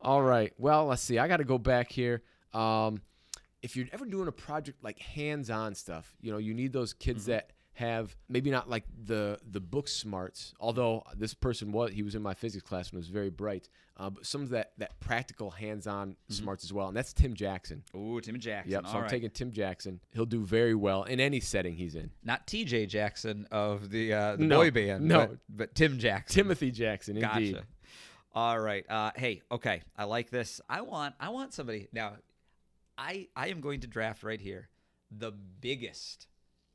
[0.00, 0.52] All right.
[0.58, 1.18] Well, let's see.
[1.18, 2.22] I got to go back here.
[2.52, 3.02] Um,
[3.62, 7.22] if you're ever doing a project like hands-on stuff, you know, you need those kids
[7.24, 7.32] Mm-hmm.
[7.32, 10.52] that have maybe not like the the book smarts.
[10.58, 14.10] Although this person was he was in my physics class and was very bright, uh,
[14.10, 16.88] but some of that that practical hands-on smarts as well.
[16.88, 17.84] And that's Tim Jackson.
[17.94, 18.72] Ooh, Tim Jackson.
[18.72, 18.86] Yep.
[18.88, 20.00] So I'm taking Tim Jackson.
[20.12, 22.10] He'll do very well in any setting he's in.
[22.24, 22.86] Not T.J.
[22.86, 25.04] Jackson of the uh, the No, boy band.
[25.06, 25.26] no.
[25.28, 26.34] but, but Tim Jackson.
[26.34, 27.52] Timothy Jackson, indeed.
[27.54, 27.66] Gotcha.
[28.34, 28.84] All right.
[28.88, 29.82] Uh, hey, okay.
[29.96, 30.60] I like this.
[30.68, 32.14] I want I want somebody now.
[32.96, 34.68] I I am going to draft right here
[35.10, 36.26] the biggest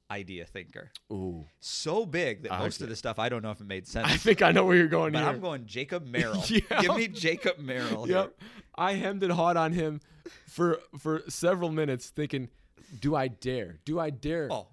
[0.10, 0.92] idea thinker.
[1.12, 1.46] Ooh.
[1.60, 3.88] So big that I most like of the stuff I don't know if it made
[3.88, 4.08] sense.
[4.08, 5.30] I think I know where you're going but here.
[5.30, 6.44] I'm going Jacob Merrill.
[6.50, 6.82] Yeah.
[6.82, 8.06] Give me Jacob Merrill.
[8.06, 8.16] here.
[8.16, 8.42] Yep.
[8.76, 10.02] I hemmed and hawed on him
[10.48, 12.50] for for several minutes, thinking,
[13.00, 13.80] "Do I dare?
[13.86, 14.68] Do I dare?" Oh,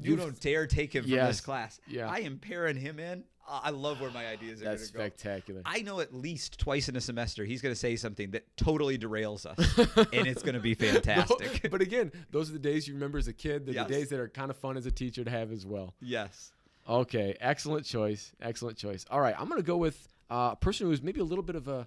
[0.00, 1.80] you don't dare take him from this class.
[1.88, 2.08] Yeah.
[2.08, 3.24] I am pairing him in.
[3.48, 5.00] I love where my ideas are going That's to go.
[5.00, 5.62] spectacular.
[5.66, 8.96] I know at least twice in a semester he's going to say something that totally
[8.98, 9.58] derails us,
[10.12, 11.68] and it's going to be fantastic.
[11.70, 13.66] but again, those are the days you remember as a kid.
[13.66, 13.88] They're Yes.
[13.88, 15.94] the days that are kind of fun as a teacher to have as well.
[16.00, 16.52] yes.
[16.88, 18.32] Okay, excellent choice.
[18.42, 19.04] Excellent choice.
[19.08, 21.54] All right, I'm going to go with uh, a person who's maybe a little bit
[21.54, 21.86] of a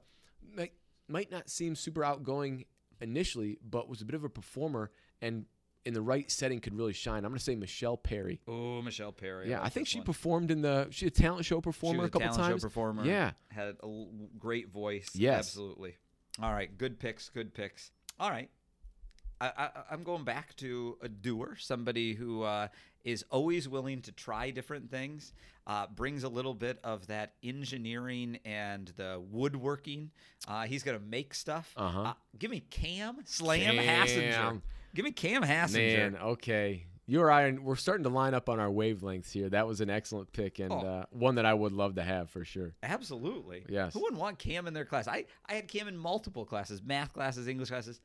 [0.56, 0.72] might,
[1.10, 2.64] might not seem super outgoing
[3.02, 4.92] initially, but was a bit of a performer
[5.22, 5.46] and
[5.86, 7.26] in the right setting could really shine.
[7.26, 8.42] I'm going to say Michelle Perry.
[8.48, 9.50] Oh, Michelle Perry.
[9.50, 10.06] Yeah, I like think she one.
[10.06, 12.62] performed in the she a talent show performer was a couple talent times.
[12.62, 13.06] Show performer.
[13.06, 13.32] Yeah.
[13.50, 15.10] had a l- great voice.
[15.14, 15.40] Yes.
[15.40, 15.96] absolutely.
[16.42, 17.30] All right, good picks.
[17.30, 17.92] Good picks.
[18.20, 18.50] All right,
[19.40, 22.68] I, I, I'm going back to a doer, somebody who uh,
[23.04, 25.34] is always willing to try different things.
[25.68, 30.12] Uh, brings a little bit of that engineering and the woodworking.
[30.48, 31.74] Uh, he's gonna make stuff.
[31.76, 32.02] Uh-huh.
[32.02, 34.08] Uh, give me Cam Slam Cam.
[34.08, 34.62] Hassinger.
[34.96, 36.12] Give me Cam Hassinger.
[36.14, 36.86] Man, okay.
[37.06, 39.50] You or I, we're starting to line up on our wavelengths here.
[39.50, 40.78] That was an excellent pick and Oh.
[40.80, 42.74] uh, one that I would love to have for sure.
[42.82, 43.64] Absolutely.
[43.70, 43.94] Yes.
[43.94, 45.08] Who wouldn't want Cam in their class?
[45.08, 48.00] I, I had Cam in multiple classes, math classes, English classes.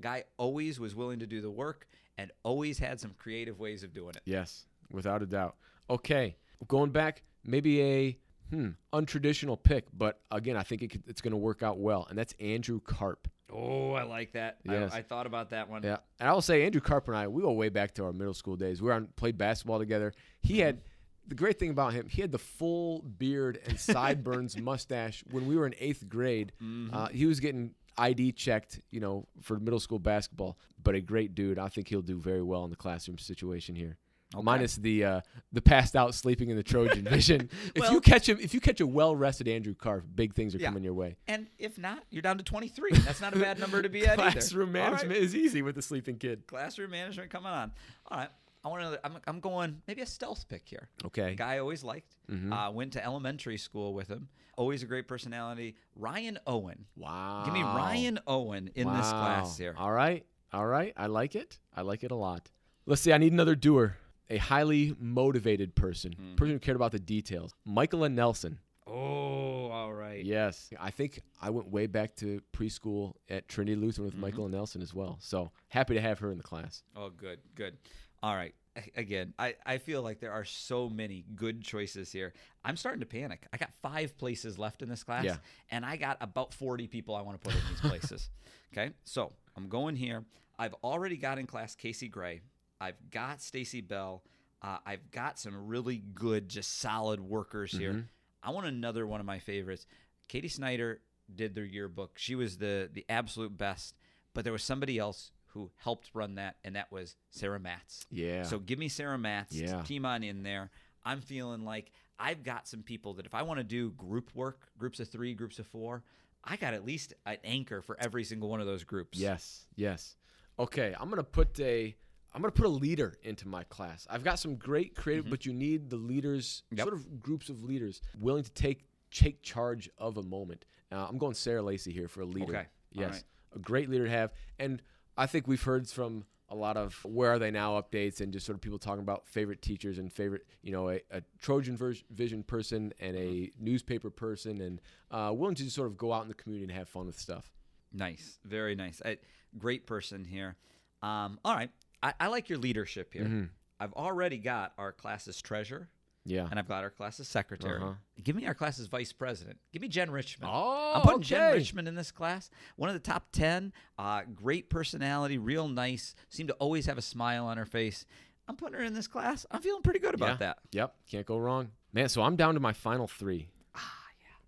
[0.00, 3.92] Guy always was willing to do the work and always had some creative ways of
[3.92, 4.22] doing it.
[4.24, 5.56] Yes, without a doubt.
[5.90, 6.36] Okay,
[6.68, 8.18] going back, maybe a
[8.50, 12.06] hmm, untraditional pick, but again, I think it could, it's going to work out well,
[12.08, 13.28] and that's Andrew Karp.
[13.52, 14.58] Oh, I like that.
[14.64, 14.92] Yes.
[14.92, 15.82] I, I thought about that one.
[15.82, 18.12] Yeah, and I will say Andrew Karp and I, we go way back to our
[18.12, 18.82] middle school days.
[18.82, 20.12] We were on played basketball together.
[20.40, 20.80] He had
[21.28, 25.56] the great thing about him, he had the full beard and sideburns mustache when we
[25.56, 26.52] were in eighth grade.
[26.92, 30.58] Uh, he was getting ID checked, you know, for middle school basketball.
[30.82, 31.58] But a great dude.
[31.58, 33.96] I think he'll do very well in the classroom situation here.
[34.42, 35.20] Minus the uh,
[35.52, 37.48] the passed out sleeping in the Trojan vision.
[37.74, 40.58] if you catch him, if you catch a well rested Andrew Karp, big things are
[40.58, 40.68] Yeah.
[40.68, 41.16] coming your way.
[41.28, 42.92] And if not, you're down to 23.
[42.98, 44.32] That's not a bad number to be at either.
[44.32, 44.90] Classroom All right.
[44.92, 46.46] management is easy with a sleeping kid.
[46.46, 47.72] Classroom management coming on.
[48.10, 48.28] All right.
[48.64, 48.98] I want another.
[49.04, 50.88] I'm, I'm going maybe a stealth pick here.
[51.04, 51.36] Okay.
[51.36, 52.16] guy I always liked.
[52.28, 52.52] Mm-hmm.
[52.52, 54.28] Uh, went to elementary school with him.
[54.56, 55.76] Always a great personality.
[55.94, 56.86] Ryan Owen.
[56.96, 57.42] Wow.
[57.44, 59.74] Give me Ryan Owen in this class here.
[59.78, 60.26] All right.
[60.52, 60.92] All right.
[60.96, 61.58] I like it.
[61.76, 62.50] I like it a lot.
[62.86, 63.12] Let's see.
[63.12, 63.98] I need another doer.
[64.30, 66.12] A highly motivated person.
[66.12, 66.34] Hmm.
[66.36, 67.52] Person who cared about the details.
[67.64, 68.58] Michaela Nelson.
[68.86, 70.24] Oh, all right.
[70.24, 70.70] Yes.
[70.80, 74.22] I think I went way back to preschool at Trinity Lutheran with Mm-hmm.
[74.22, 75.18] Michaela Nelson as well.
[75.20, 76.82] So happy to have her in the class.
[76.96, 77.76] Oh, good, good.
[78.22, 78.54] All right.
[78.94, 82.34] Again, I, I feel like there are so many good choices here.
[82.64, 83.46] I'm starting to panic.
[83.52, 85.36] I got five places left in this class, Yeah.
[85.70, 88.28] and I got about 40 people I want to put in these places.
[88.74, 90.24] okay, so I'm going here.
[90.58, 92.42] I've already got in class Casey Gray.
[92.80, 94.22] I've got Stacy Bell.
[94.62, 98.08] Uh, I've got some really good, just solid workers here.
[98.42, 99.86] I want another one of my favorites.
[100.28, 101.00] Katie Snyder
[101.34, 102.12] did their yearbook.
[102.16, 103.94] She was the the absolute best,
[104.34, 108.06] but there was somebody else who helped run that, and that was Sarah Matz.
[108.10, 108.42] Yeah.
[108.42, 109.52] So give me Sarah Matz.
[109.54, 109.82] Yeah.
[109.82, 110.70] Team on in there.
[111.04, 114.68] I'm feeling like I've got some people that if I want to do group work,
[114.78, 116.02] groups of three, groups of four,
[116.44, 119.18] I got at least an anchor for every single one of those groups.
[119.18, 120.16] Yes, yes.
[120.58, 121.94] Okay, I'm gonna put a
[122.36, 124.06] I'm gonna put a leader into my class.
[124.10, 126.76] I've got some great creative, but you need the leaders, Mm-hmm.
[126.76, 126.84] Yep.
[126.84, 130.66] sort of groups of leaders, willing to take take charge of a moment.
[130.92, 132.52] Uh, I'm going Sarah Lacey here for a leader.
[132.56, 133.22] Okay, Yes, right.
[133.54, 134.82] a great leader to have, and
[135.16, 138.44] I think we've heard from a lot of where are they now updates and just
[138.46, 141.76] sort of people talking about favorite teachers and favorite, you know, a, a Trojan
[142.10, 143.64] Vision person and a Mm-hmm.
[143.64, 146.78] newspaper person, and uh, willing to just sort of go out in the community and
[146.78, 147.50] have fun with stuff.
[147.92, 148.38] Nice.
[148.44, 149.00] Very nice.
[149.04, 149.16] I,
[149.58, 150.56] great person here.
[151.02, 151.70] Um, all right.
[152.02, 153.24] I, I like your leadership here.
[153.24, 153.44] Mm-hmm.
[153.78, 155.88] I've already got our class's treasurer,
[156.24, 156.46] Yeah.
[156.50, 157.80] and I've got our class's secretary.
[157.80, 157.92] Uh-huh.
[158.22, 159.58] Give me our class's vice president.
[159.72, 160.50] Give me Jen Richmond.
[160.54, 161.52] Oh, I'm putting Jen.
[161.52, 162.50] Richmond in this class.
[162.76, 163.72] One of the top 10.
[163.98, 166.14] Uh, great personality, real nice.
[166.30, 168.06] Seemed to always have a smile on her face.
[168.48, 169.44] I'm putting her in this class.
[169.50, 170.36] I'm feeling pretty good about yeah.
[170.36, 170.58] that.
[170.72, 171.70] Yep, can't go wrong.
[171.92, 173.48] Man, so I'm down to my final three.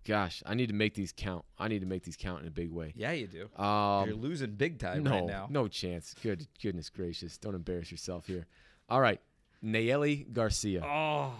[0.05, 1.45] Gosh, I need to make these count.
[1.57, 2.93] I need to make these count in a big way.
[2.95, 3.63] Yeah, you do.
[3.63, 5.47] Um, You're losing big time no, right now.
[5.49, 6.15] no chance.
[6.23, 7.37] Good, goodness gracious!
[7.37, 8.47] Don't embarrass yourself here.
[8.89, 9.19] All right,
[9.63, 10.83] Nayeli Garcia.
[10.85, 11.33] Oh,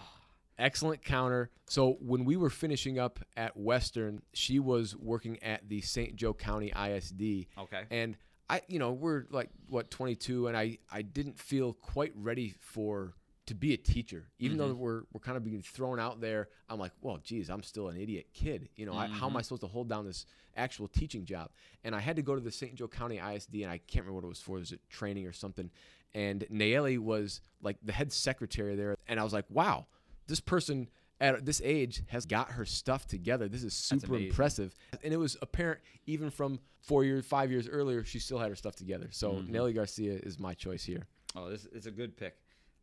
[0.59, 1.49] Excellent counter.
[1.69, 6.15] So when we were finishing up at Western, she was working at the St.
[6.17, 7.47] Joe County ISD.
[7.57, 7.83] okay.
[7.89, 8.17] And
[8.49, 13.13] I, you know, we're like what 22, and I, I didn't feel quite ready for
[13.49, 16.47] to be a teacher, even though we're we're kind of being thrown out there.
[16.69, 18.69] I'm like, well, geez, I'm still an idiot kid.
[18.75, 21.49] You know, I, how am I supposed to hold down this actual teaching job?
[21.83, 22.75] And I had to go to the St.
[22.75, 24.55] Joe County ISD, and I can't remember what it was for.
[24.55, 25.69] Was it training or something?
[26.13, 29.85] And Nayeli was like the head secretary there, and I was like, wow,
[30.27, 30.89] this person
[31.21, 33.47] at this age has got her stuff together.
[33.49, 34.73] This is super impressive.
[35.03, 38.55] And it was apparent even from four years, five years earlier, she still had her
[38.55, 39.07] stuff together.
[39.11, 39.53] So Mm-hmm.
[39.53, 41.05] Nayeli Garcia is my choice here.
[41.35, 42.37] Oh, this is a good pick.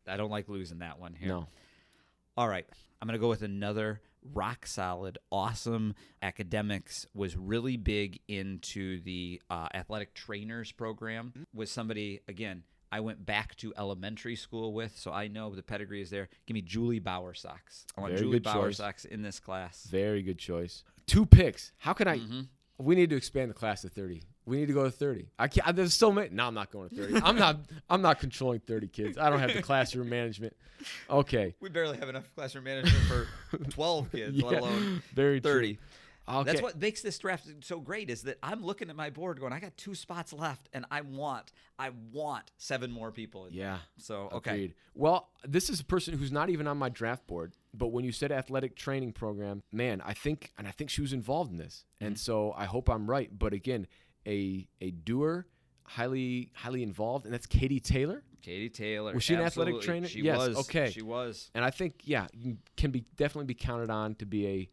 [0.07, 1.29] I don't like losing that one here.
[1.29, 1.47] No.
[2.35, 2.65] All right.
[3.01, 4.01] I'm going to go with another
[4.33, 11.33] rock solid, awesome academics, was really big into the uh, athletic trainers program.
[11.53, 16.01] Was somebody, again, I went back to elementary school with, so I know the pedigree
[16.01, 16.29] is there.
[16.45, 17.85] Give me Julie Bowersox.
[17.97, 18.39] I want Very Julie.
[18.39, 19.87] Bowersox in this class.
[19.89, 20.83] Very good choice.
[21.05, 21.71] Two picks.
[21.77, 22.17] How can I?
[22.17, 22.41] Mm-hmm.
[22.79, 24.21] We need to expand the class to 30.
[24.45, 25.29] We need to go to 30.
[25.37, 25.75] I can't.
[25.75, 26.29] There's so many.
[26.29, 27.21] No, I'm not going to 30.
[27.23, 27.57] I'm not.
[27.89, 29.17] I'm not controlling 30 kids.
[29.17, 30.55] I don't have the classroom management.
[31.09, 31.55] Okay.
[31.59, 33.27] We barely have enough classroom management for
[33.71, 35.51] 12 kids, let Yeah, alone very true.
[35.51, 35.79] 30.
[36.29, 36.43] Okay.
[36.43, 39.53] That's what makes this draft so great is that I'm looking at my board going,
[39.53, 43.45] I got two spots left, and I want, I want seven more people.
[43.45, 43.63] In there.
[43.63, 43.77] Yeah.
[43.97, 44.73] So okay, Agreed.
[44.93, 47.53] Well, this is a person who's not even on my draft board.
[47.77, 51.13] But when you said athletic training program, man, I think and I think she was
[51.13, 52.05] involved in this, Mm-hmm.
[52.07, 53.29] and so I hope I'm right.
[53.37, 53.87] But again,
[54.25, 55.45] a a doer,
[55.83, 58.23] highly highly involved, and that's Katie Taylor.
[58.41, 60.07] Katie Taylor Was she an athletic trainer?
[60.07, 60.57] She Yes, was.
[60.59, 60.89] okay.
[60.91, 61.49] She was.
[61.53, 64.69] And I think yeah, you can be definitely be counted on to be a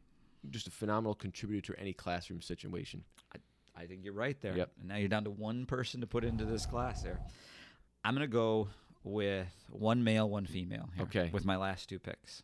[0.50, 3.02] just a phenomenal contributor to any classroom situation.
[3.76, 4.56] I think you're right there.
[4.56, 4.70] Yep.
[4.80, 7.18] And now you're down to one person to put into this class there.
[8.04, 8.68] I'm gonna go
[9.02, 10.88] with one male, one female.
[10.94, 11.30] Here Okay.
[11.32, 12.42] With my last two picks.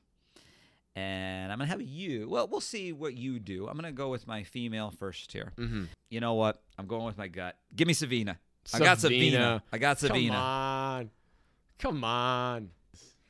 [0.96, 2.28] And I'm gonna have you.
[2.28, 3.68] Well, we'll see what you do.
[3.68, 5.52] I'm gonna go with my female first here.
[5.56, 5.84] Mm-hmm.
[6.10, 6.60] You know what?
[6.78, 7.56] I'm going with my gut.
[7.74, 8.38] Give me Savina.
[8.74, 9.62] I got Savina.
[9.72, 10.28] I got Savina.
[10.34, 11.10] Come on,
[11.78, 12.70] come on.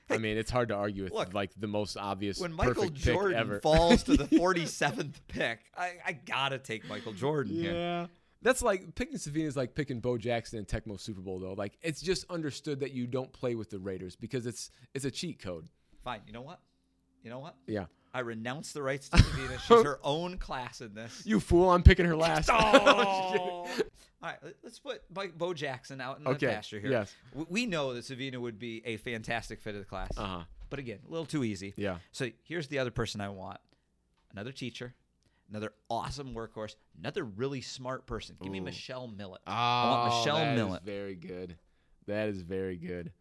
[0.09, 3.39] I mean, it's hard to argue with Look, like the most obvious When Michael Jordan
[3.39, 3.61] ever.
[3.61, 7.73] falls to the 47th pick, I, I gotta take Michael Jordan here.
[7.73, 8.07] Yeah.
[8.43, 11.53] That's like picking Savina is like picking Bo Jackson in Tecmo Super Bowl though.
[11.53, 15.11] Like it's just understood that you don't play with the Raiders because it's it's a
[15.11, 15.69] cheat code.
[16.03, 16.23] Fine.
[16.27, 16.59] You know what?
[17.23, 17.57] You know what?
[17.67, 17.87] Yeah.
[18.13, 19.59] I renounce the rights to Savina.
[19.61, 21.23] She's her own class in this.
[21.25, 21.71] You fool!
[21.71, 22.51] I'm picking her last.
[24.23, 26.91] All right, let- let's put Mike Bo Jackson out in the pasture here.
[26.91, 27.15] yes.
[27.49, 30.11] We know that Savina would be a fantastic fit of the class.
[30.17, 30.41] Uh huh.
[30.69, 31.73] But again, a little too easy.
[31.77, 31.99] Yeah.
[32.13, 33.59] So here's the other person I want
[34.33, 34.95] another teacher,
[35.49, 38.37] another awesome workhorse, another really smart person.
[38.43, 39.41] Give me Michelle Millett.
[39.47, 40.83] Oh, I want Michelle that is Millett.
[40.85, 41.57] very good.
[42.07, 43.13] That is very good.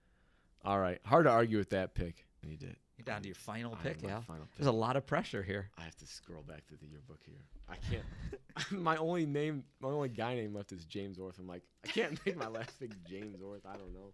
[0.66, 2.26] All right, hard to argue with that pick.
[2.44, 2.76] You did.
[3.00, 4.22] You're down to your final I pick, my Al.
[4.24, 5.70] final There's a lot of pressure here.
[5.78, 7.40] I have to scroll back to the yearbook here.
[7.70, 8.72] I can't.
[8.84, 11.40] my only name, my only guy name left is James Orth.
[11.40, 13.62] I'm like, I can't make my last pick James Orth.
[13.66, 14.12] I don't know.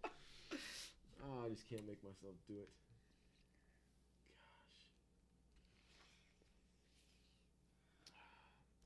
[0.52, 2.68] Oh, I just can't make myself do it.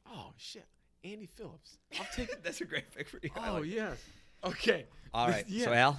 [0.06, 0.14] Gosh.
[0.16, 0.66] Oh shit,
[1.04, 1.78] Andy Phillips.
[1.98, 2.42] I'll take it.
[2.42, 3.30] That's a great pick for you.
[3.36, 3.68] I Oh like it.
[3.68, 3.98] yes.
[4.44, 4.86] Okay.
[5.12, 5.44] All This- right.
[5.48, 5.64] yeah.
[5.66, 5.98] So Al,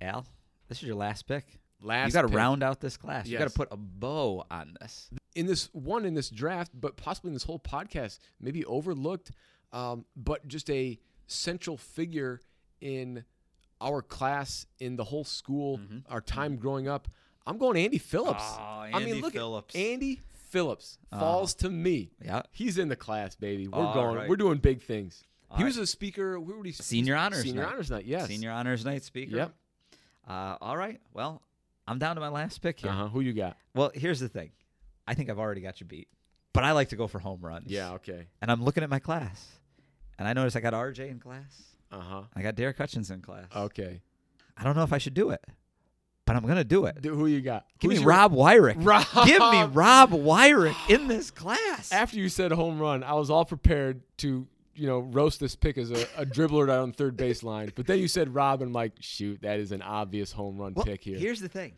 [0.00, 0.26] Al,
[0.68, 1.44] this is your last pick.
[1.82, 3.26] Last you got to round out this class.
[3.26, 5.10] You got to put a bow on this.
[5.34, 9.30] in this one in this draft, but possibly in this whole podcast, maybe overlooked,
[9.72, 12.40] um, but just a central figure
[12.80, 13.24] in
[13.80, 17.08] our class, in the whole school, our time growing up.
[17.46, 18.42] I'm going Andy Phillips.
[18.42, 18.94] Mm-hmm.
[18.94, 19.74] Oh, I mean, look Phillips.
[19.74, 22.10] at Andy Phillips falls to me.
[22.24, 22.42] Yeah.
[22.52, 23.68] He's in the class, baby.
[23.68, 24.16] We're All going.
[24.16, 24.28] right.
[24.28, 25.22] We're doing big things.
[25.50, 25.68] All he right.
[25.68, 26.40] was a speaker.
[26.40, 26.72] Where would he?
[26.72, 27.72] Senior honors Senior night.
[27.72, 28.04] honors night.
[28.06, 28.26] Yes.
[28.28, 29.36] Senior honors night speaker.
[29.36, 29.54] Yep.
[30.28, 31.00] Uh, all right.
[31.12, 31.40] Well,
[31.88, 32.90] I'm down to my last pick here.
[32.90, 33.08] Uh huh.
[33.08, 33.56] Who you got?
[33.74, 34.50] Well, here's the thing.
[35.06, 36.08] I think I've already got you beat,
[36.52, 37.66] but I like to go for home runs.
[37.70, 37.92] Yeah.
[37.92, 38.26] Okay.
[38.42, 39.46] And I'm looking at my class,
[40.18, 41.62] and I notice I got RJ in class.
[41.92, 42.22] Uh huh.
[42.34, 43.46] I got Derek Hutchins in class.
[43.54, 44.02] Okay.
[44.56, 45.44] I don't know if I should do it,
[46.24, 47.00] but I'm gonna do it.
[47.02, 47.66] Dude, who you got?
[47.78, 48.76] Give Who's me your- Rob Wyrick.
[48.78, 49.06] Rob.
[49.26, 51.92] Give me Rob Wyrick in this class.
[51.92, 54.46] after you said home run, I was all prepared to,
[54.76, 57.74] you know, roast this pick as a, a dribbler down third baseline.
[57.74, 60.74] But then you said Rob, and I'm like, shoot, that is an obvious home run
[60.74, 61.18] well, pick here.
[61.18, 61.74] here's the thing.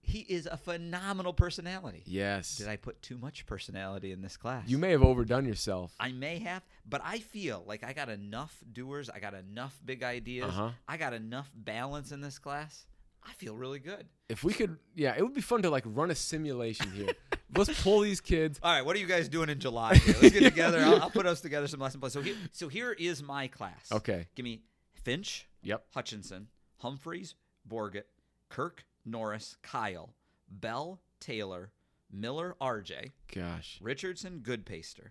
[0.00, 2.04] He is a phenomenal personality.
[2.06, 2.58] yes.
[2.58, 4.68] Did I put too much personality in this class?
[4.68, 5.92] You may have overdone yourself.
[5.98, 9.10] I may have, but I feel like I got enough doers.
[9.10, 10.46] I got enough big ideas.
[10.48, 10.70] Uh-huh.
[10.86, 12.86] I got enough balance in this class.
[13.28, 14.06] I feel really good.
[14.28, 17.08] If we could, yeah, it would be fun to like run a simulation here.
[17.56, 18.58] Let's pull these kids.
[18.62, 19.96] All right, what are you guys doing in July?
[19.96, 20.14] Here?
[20.20, 20.80] Let's get together.
[20.80, 22.12] I'll, I'll put us together some lesson plans.
[22.12, 23.90] So here, so here is my class.
[23.92, 24.26] Okay.
[24.34, 24.62] Give me
[24.94, 25.84] Finch, Yep.
[25.94, 27.34] Hutchinson, Humphreys,
[27.68, 28.04] Borgett,
[28.48, 30.14] Kirk, Norris, Kyle,
[30.48, 31.70] Bell, Taylor,
[32.12, 33.78] Miller, RJ, Gosh.
[33.80, 35.08] Richardson, Goodpaster,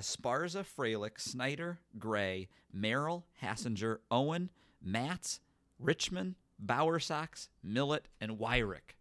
[0.00, 4.50] Esparza, Freilich, Snyder, Gray, Merrill, Hassinger, Owen,
[4.82, 5.40] Matz,
[5.78, 8.94] Richmond, Bowersox, Millet, and Wyrick.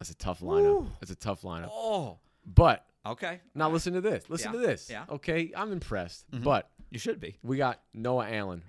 [0.00, 0.88] That's a tough lineup.
[1.00, 1.70] That's a tough lineup.
[1.72, 3.40] Oh, But okay.
[3.54, 4.28] now listen to this.
[4.28, 4.90] Listen Yeah, to this.
[4.90, 5.04] yeah.
[5.08, 6.30] Okay, I'm impressed.
[6.30, 6.42] Mhm.
[6.44, 7.38] But You should be.
[7.42, 8.62] we got Noah Allen,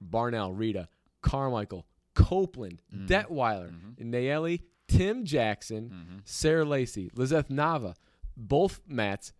[0.00, 0.88] Barnell, Rita,
[1.22, 3.06] Carmichael, Copeland, Mm-hmm.
[3.06, 6.16] Detweiler, Nayeli, Tim Jackson, Mm-hmm.
[6.24, 7.94] Sarah Lacey, Lizeth Nava,
[8.36, 9.32] both Mats,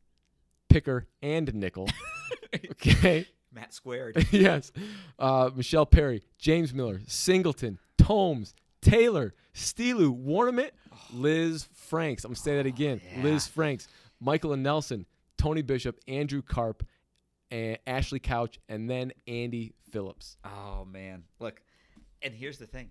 [0.68, 1.88] Picker and Nickel.
[2.54, 3.26] okay.
[3.52, 4.26] Matt squared.
[4.32, 4.72] yes.
[5.18, 10.72] Uh, Michelle Perry, James Miller, Singleton, Tomes, Taylor, Steelu, Warnament,
[11.12, 12.24] Liz Franks.
[12.24, 13.00] I'm to say that again.
[13.18, 13.86] Liz Franks,
[14.20, 15.06] Michael and Nelson,
[15.38, 16.84] Tony Bishop, Andrew Karp,
[17.50, 20.36] and Ashley Couch, and then Andy Phillips.
[20.44, 21.60] Oh man, look,
[22.22, 22.90] and here's the thing: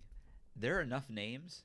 [0.56, 1.64] there are enough names.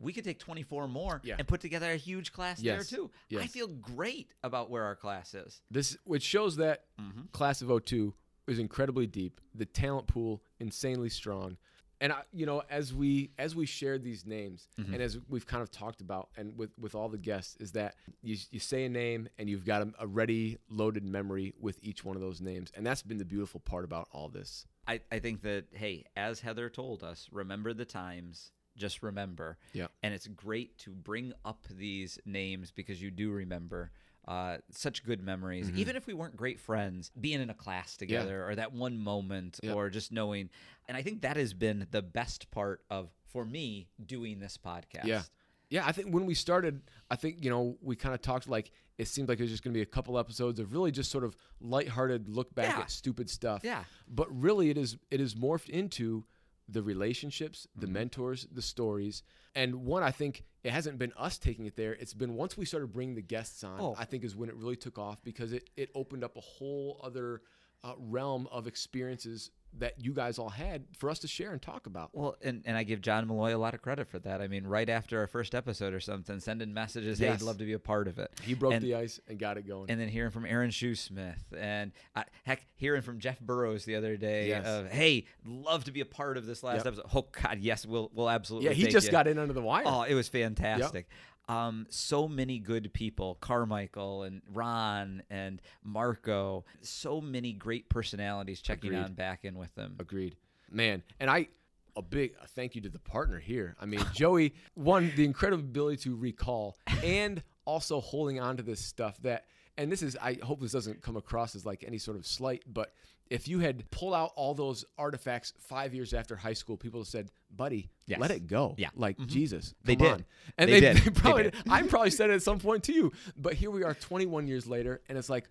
[0.00, 1.34] We could take 24 more Yeah.
[1.40, 2.88] and put together a huge class Yes.
[2.88, 3.10] there too.
[3.32, 3.50] I Yes.
[3.50, 5.60] feel great about where our class is.
[5.72, 7.22] This which shows that Mm-hmm.
[7.32, 8.14] class of 02
[8.46, 9.40] is incredibly deep.
[9.54, 11.56] The talent pool insanely strong.
[12.00, 14.94] And I, you know, as we as we shared these names Mm-hmm.
[14.94, 17.96] and as we've kind of talked about and with with all the guests is that
[18.22, 22.04] you you say a name and you've got a, a ready loaded memory with each
[22.04, 22.70] one of those names.
[22.76, 24.66] And that's been the beautiful part about all this.
[24.86, 28.52] I, I think that hey, as Heather told us, remember the times.
[28.76, 29.58] Just remember.
[29.72, 29.88] Yeah.
[30.04, 33.90] And it's great to bring up these names because you do remember
[34.28, 35.66] uh, such good memories.
[35.68, 35.78] Mm-hmm.
[35.78, 39.58] Even if we weren't great friends, being in a class together or that one moment
[39.62, 39.72] Yeah.
[39.72, 40.50] or just knowing.
[40.86, 45.04] And I think that has been the best part of, for me, doing this podcast.
[45.06, 45.22] Yeah.
[45.70, 48.70] Yeah, I think when we started, I think, you know, we kind of talked like
[48.98, 51.10] it seemed like it was just going to be a couple episodes of really just
[51.10, 52.80] sort of lighthearted look back Yeah.
[52.82, 53.60] at stupid stuff.
[53.64, 53.84] Yeah.
[54.08, 56.24] But really it is it is morphed into
[56.68, 57.92] the relationships, the Mm-hmm.
[57.94, 59.22] mentors, the stories.
[59.54, 61.92] And one I think it hasn't been us taking it there.
[61.94, 63.94] It's been once we started bringing the guests on, Oh.
[63.98, 67.00] I think is when it really took off because it it opened up a whole
[67.02, 67.42] other
[67.84, 71.86] uh, realm of experiences that you guys all had for us to share and talk
[71.86, 72.10] about.
[72.12, 74.40] Well, and, and I give John Malloy a lot of credit for that.
[74.40, 77.64] I mean, right after our first episode or something, sending messages, hey, I'd love to
[77.64, 78.30] be a part of it.
[78.42, 79.90] He broke and, the ice and got it going.
[79.90, 84.16] and then hearing from Aaron Shoesmith and uh, heck, hearing from Jeff Burrows the other
[84.16, 84.66] day Yes.
[84.66, 86.86] of, hey, love to be a part of this last Yep.
[86.86, 87.06] episode.
[87.14, 88.68] Oh God, yes, we'll we'll absolutely.
[88.68, 89.12] yeah, he just you.
[89.12, 89.84] got in under the wire.
[89.86, 91.08] Oh, it was fantastic.
[91.48, 96.64] Um, so many good people, Carmichael and Ron and Marco.
[96.82, 99.04] So many great personalities checking Agreed.
[99.04, 99.96] on back in with them.
[99.98, 100.36] Agreed.
[100.70, 101.48] Man, and I
[101.96, 103.76] a big a thank you to the partner here.
[103.80, 108.80] I mean, Joey, one, the incredible ability to recall and also holding on to this
[108.80, 109.46] stuff that
[109.78, 112.64] and this is I hope this doesn't come across as like any sort of slight,
[112.66, 112.92] but
[113.30, 117.30] if you had pulled out all those artifacts five years after high school, people said,
[117.54, 118.20] "Buddy, Yes.
[118.20, 118.88] let it go." Yeah.
[118.96, 119.28] like mm-hmm.
[119.28, 120.10] Jesus, They did.
[120.10, 120.24] on.
[120.56, 120.96] And They they, did.
[121.14, 121.54] they They did.
[121.70, 124.66] I probably said it at some point to you, but here we are, 21 years
[124.66, 125.48] later, and it's like,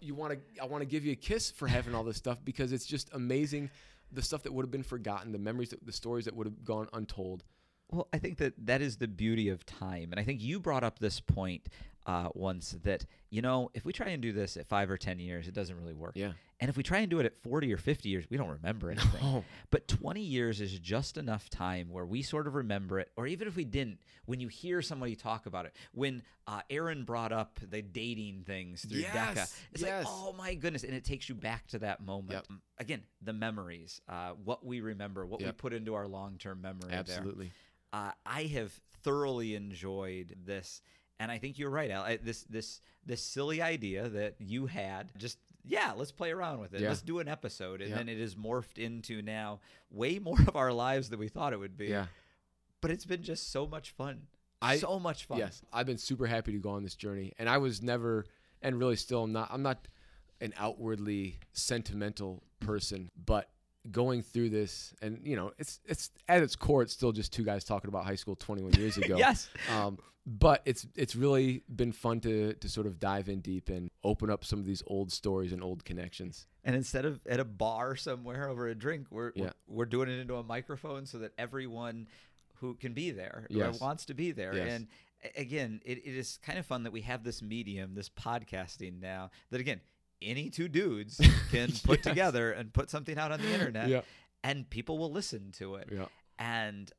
[0.00, 2.38] you want to, I want to give you a kiss for having all this stuff
[2.44, 3.70] because it's just amazing,
[4.12, 6.64] the stuff that would have been forgotten, the memories, that, the stories that would have
[6.64, 7.44] gone untold.
[7.90, 10.08] Well, I think that that is the beauty of time.
[10.12, 11.66] And I think you brought up this point
[12.06, 15.18] uh, once that, you know, if we try and do this at five or 10
[15.18, 16.12] years, it doesn't really work.
[16.14, 16.32] Yeah.
[16.58, 18.90] And if we try and do it at 40 or 50 years, we don't remember
[18.90, 19.20] anything.
[19.22, 19.44] No.
[19.70, 23.10] But 20 years is just enough time where we sort of remember it.
[23.16, 27.04] Or even if we didn't, when you hear somebody talk about it, when uh, Aaron
[27.04, 30.04] brought up the dating things through DECA, it's yes.
[30.04, 30.84] like, oh my goodness.
[30.84, 32.46] And it takes you back to that moment.
[32.48, 32.58] Yep.
[32.78, 36.90] Again, the memories, uh, what we remember, what we put into our long term memory
[36.90, 37.52] there Absolutely.
[37.92, 40.82] uh, I have thoroughly enjoyed this,
[41.20, 42.02] and I think you're right, Al.
[42.02, 46.74] I, this this this silly idea that you had, just yeah, let's play around with
[46.74, 46.80] it.
[46.80, 46.88] Yeah.
[46.88, 47.96] Let's do an episode, and Yeah.
[47.98, 51.58] then it is morphed into now way more of our lives than we thought it
[51.60, 51.86] would be.
[51.86, 52.06] Yeah.
[52.80, 54.22] but it's been just so much fun.
[54.62, 55.38] I- so much fun.
[55.38, 58.24] Yes, I've been super happy to go on this journey, and I was never,
[58.62, 59.48] and really still not.
[59.52, 59.86] I'm not
[60.40, 63.50] an outwardly sentimental person, but
[63.92, 67.44] going through this, and you know, it's it's at its core, it's still just two
[67.44, 69.16] guys talking about high school 21 years ago.
[69.16, 69.48] Yes.
[69.74, 73.90] Um, but it's it's really been fun to to sort of dive in deep and
[74.04, 76.46] open up some of these old stories and old connections.
[76.62, 79.44] And instead of at a bar somewhere over a drink, we're Yeah.
[79.66, 82.06] we're, we're doing it into a microphone so that everyone
[82.56, 83.80] who can be there or Yes.
[83.80, 84.54] wants to be there.
[84.54, 84.68] Yes.
[84.70, 84.86] And
[85.36, 89.30] again, it, it is kind of fun that we have this medium, this podcasting now.
[89.50, 89.80] That again,
[90.22, 92.04] any two dudes can put Yes.
[92.04, 94.02] together and put something out on the internet, Yeah.
[94.44, 95.88] and people will listen to it.
[95.92, 96.06] Yeah.
[96.38, 96.90] And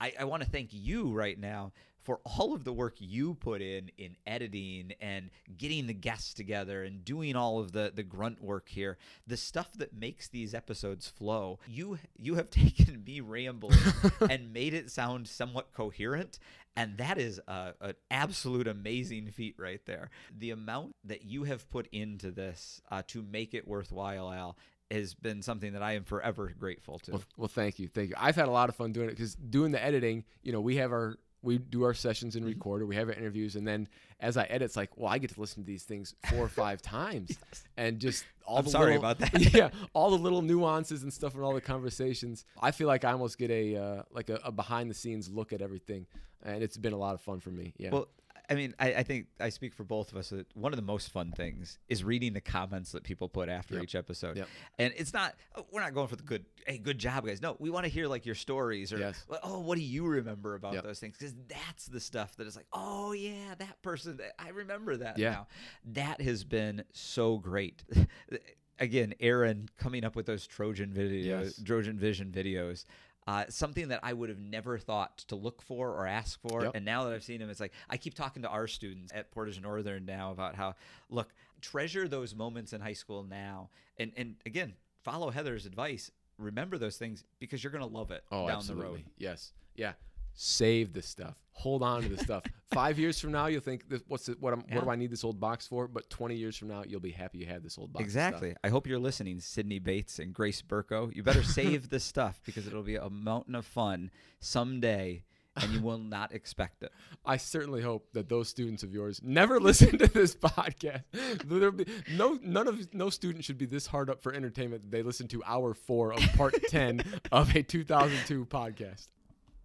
[0.00, 1.72] I, I want to thank you right now
[2.02, 6.82] for all of the work you put in in editing and getting the guests together
[6.84, 11.06] and doing all of the the grunt work here the stuff that makes these episodes
[11.08, 13.76] flow you you have taken me rambling
[14.30, 16.38] and made it sound somewhat coherent
[16.78, 21.68] and that is a, an absolute amazing feat right there the amount that you have
[21.70, 24.56] put into this uh, to make it worthwhile al
[24.90, 27.12] has been something that I am forever grateful to.
[27.12, 28.14] Well, well, thank you, thank you.
[28.18, 30.76] I've had a lot of fun doing it because doing the editing, you know, we
[30.76, 33.88] have our we do our sessions and record, or we have our interviews, and then
[34.20, 36.48] as I edit, it's like, well, I get to listen to these things four or
[36.48, 37.64] five times, Yes.
[37.76, 39.54] and just all I'm the sorry little, about that.
[39.54, 42.44] yeah, all the little nuances and stuff, and all the conversations.
[42.60, 45.52] I feel like I almost get a uh, like a, a behind the scenes look
[45.52, 46.06] at everything,
[46.42, 47.72] and it's been a lot of fun for me.
[47.78, 47.90] Yeah.
[47.90, 48.08] Well,
[48.50, 50.82] I mean, I, I think I speak for both of us that one of the
[50.84, 53.82] most fun things is reading the comments that people put after Yep.
[53.82, 54.38] each episode.
[54.38, 54.48] Yep.
[54.78, 57.42] And it's not oh, we're not going for the good hey good job guys.
[57.42, 59.24] No, we want to hear like your stories or Yes.
[59.42, 60.84] oh what do you remember about Yep.
[60.84, 64.96] those things because that's the stuff that is like oh yeah that person I remember
[64.96, 65.30] that Yeah.
[65.30, 65.46] now.
[65.84, 67.84] That has been so great.
[68.80, 71.62] Again, Aaron coming up with those Trojan videos, Yes.
[71.64, 72.84] Trojan Vision videos.
[73.28, 76.62] Uh, something that I would have never thought to look for or ask for.
[76.62, 76.72] Yep.
[76.76, 79.30] And now that I've seen him, it's like I keep talking to our students at
[79.30, 80.76] Portage Northern now about how,
[81.10, 83.68] look, treasure those moments in high school now.
[83.98, 84.72] And, and again,
[85.04, 86.10] follow Heather's advice.
[86.38, 88.86] Remember those things because you're going to love it oh, down absolutely.
[88.86, 89.04] the road.
[89.18, 89.52] Yes.
[89.76, 89.92] Yeah.
[90.40, 91.34] Save the stuff.
[91.50, 92.44] Hold on to the stuff.
[92.70, 94.56] Five years from now, you'll think, "What's it, what?
[94.68, 94.76] Yeah.
[94.76, 97.10] What do I need this old box for?" But twenty years from now, you'll be
[97.10, 98.04] happy you had this old box.
[98.04, 98.54] Exactly.
[98.62, 101.12] I hope you're listening, Sydney Bates and Grace Burko.
[101.12, 105.24] You better save this stuff because it'll be a mountain of fun someday
[105.56, 106.92] and you will not expect it.
[107.26, 111.02] I certainly hope that those students of yours never listen to this podcast.
[111.46, 115.02] There'll be no none of no student should be this hard up for entertainment they
[115.02, 119.08] listen to hour four of part ten of a 2002 podcast.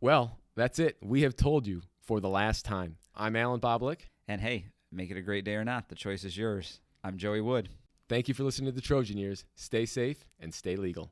[0.01, 0.97] Well, that's it.
[1.01, 2.97] We have told you for the last time.
[3.16, 4.10] I'm Alan Boblik.
[4.28, 5.89] And hey, make it a great day or not.
[5.89, 6.80] The choice is yours.
[7.04, 7.70] I'm Joey Wood.
[8.10, 9.45] Thank you for listening to the Trojan Years.
[9.56, 11.12] Stay safe and stay legal.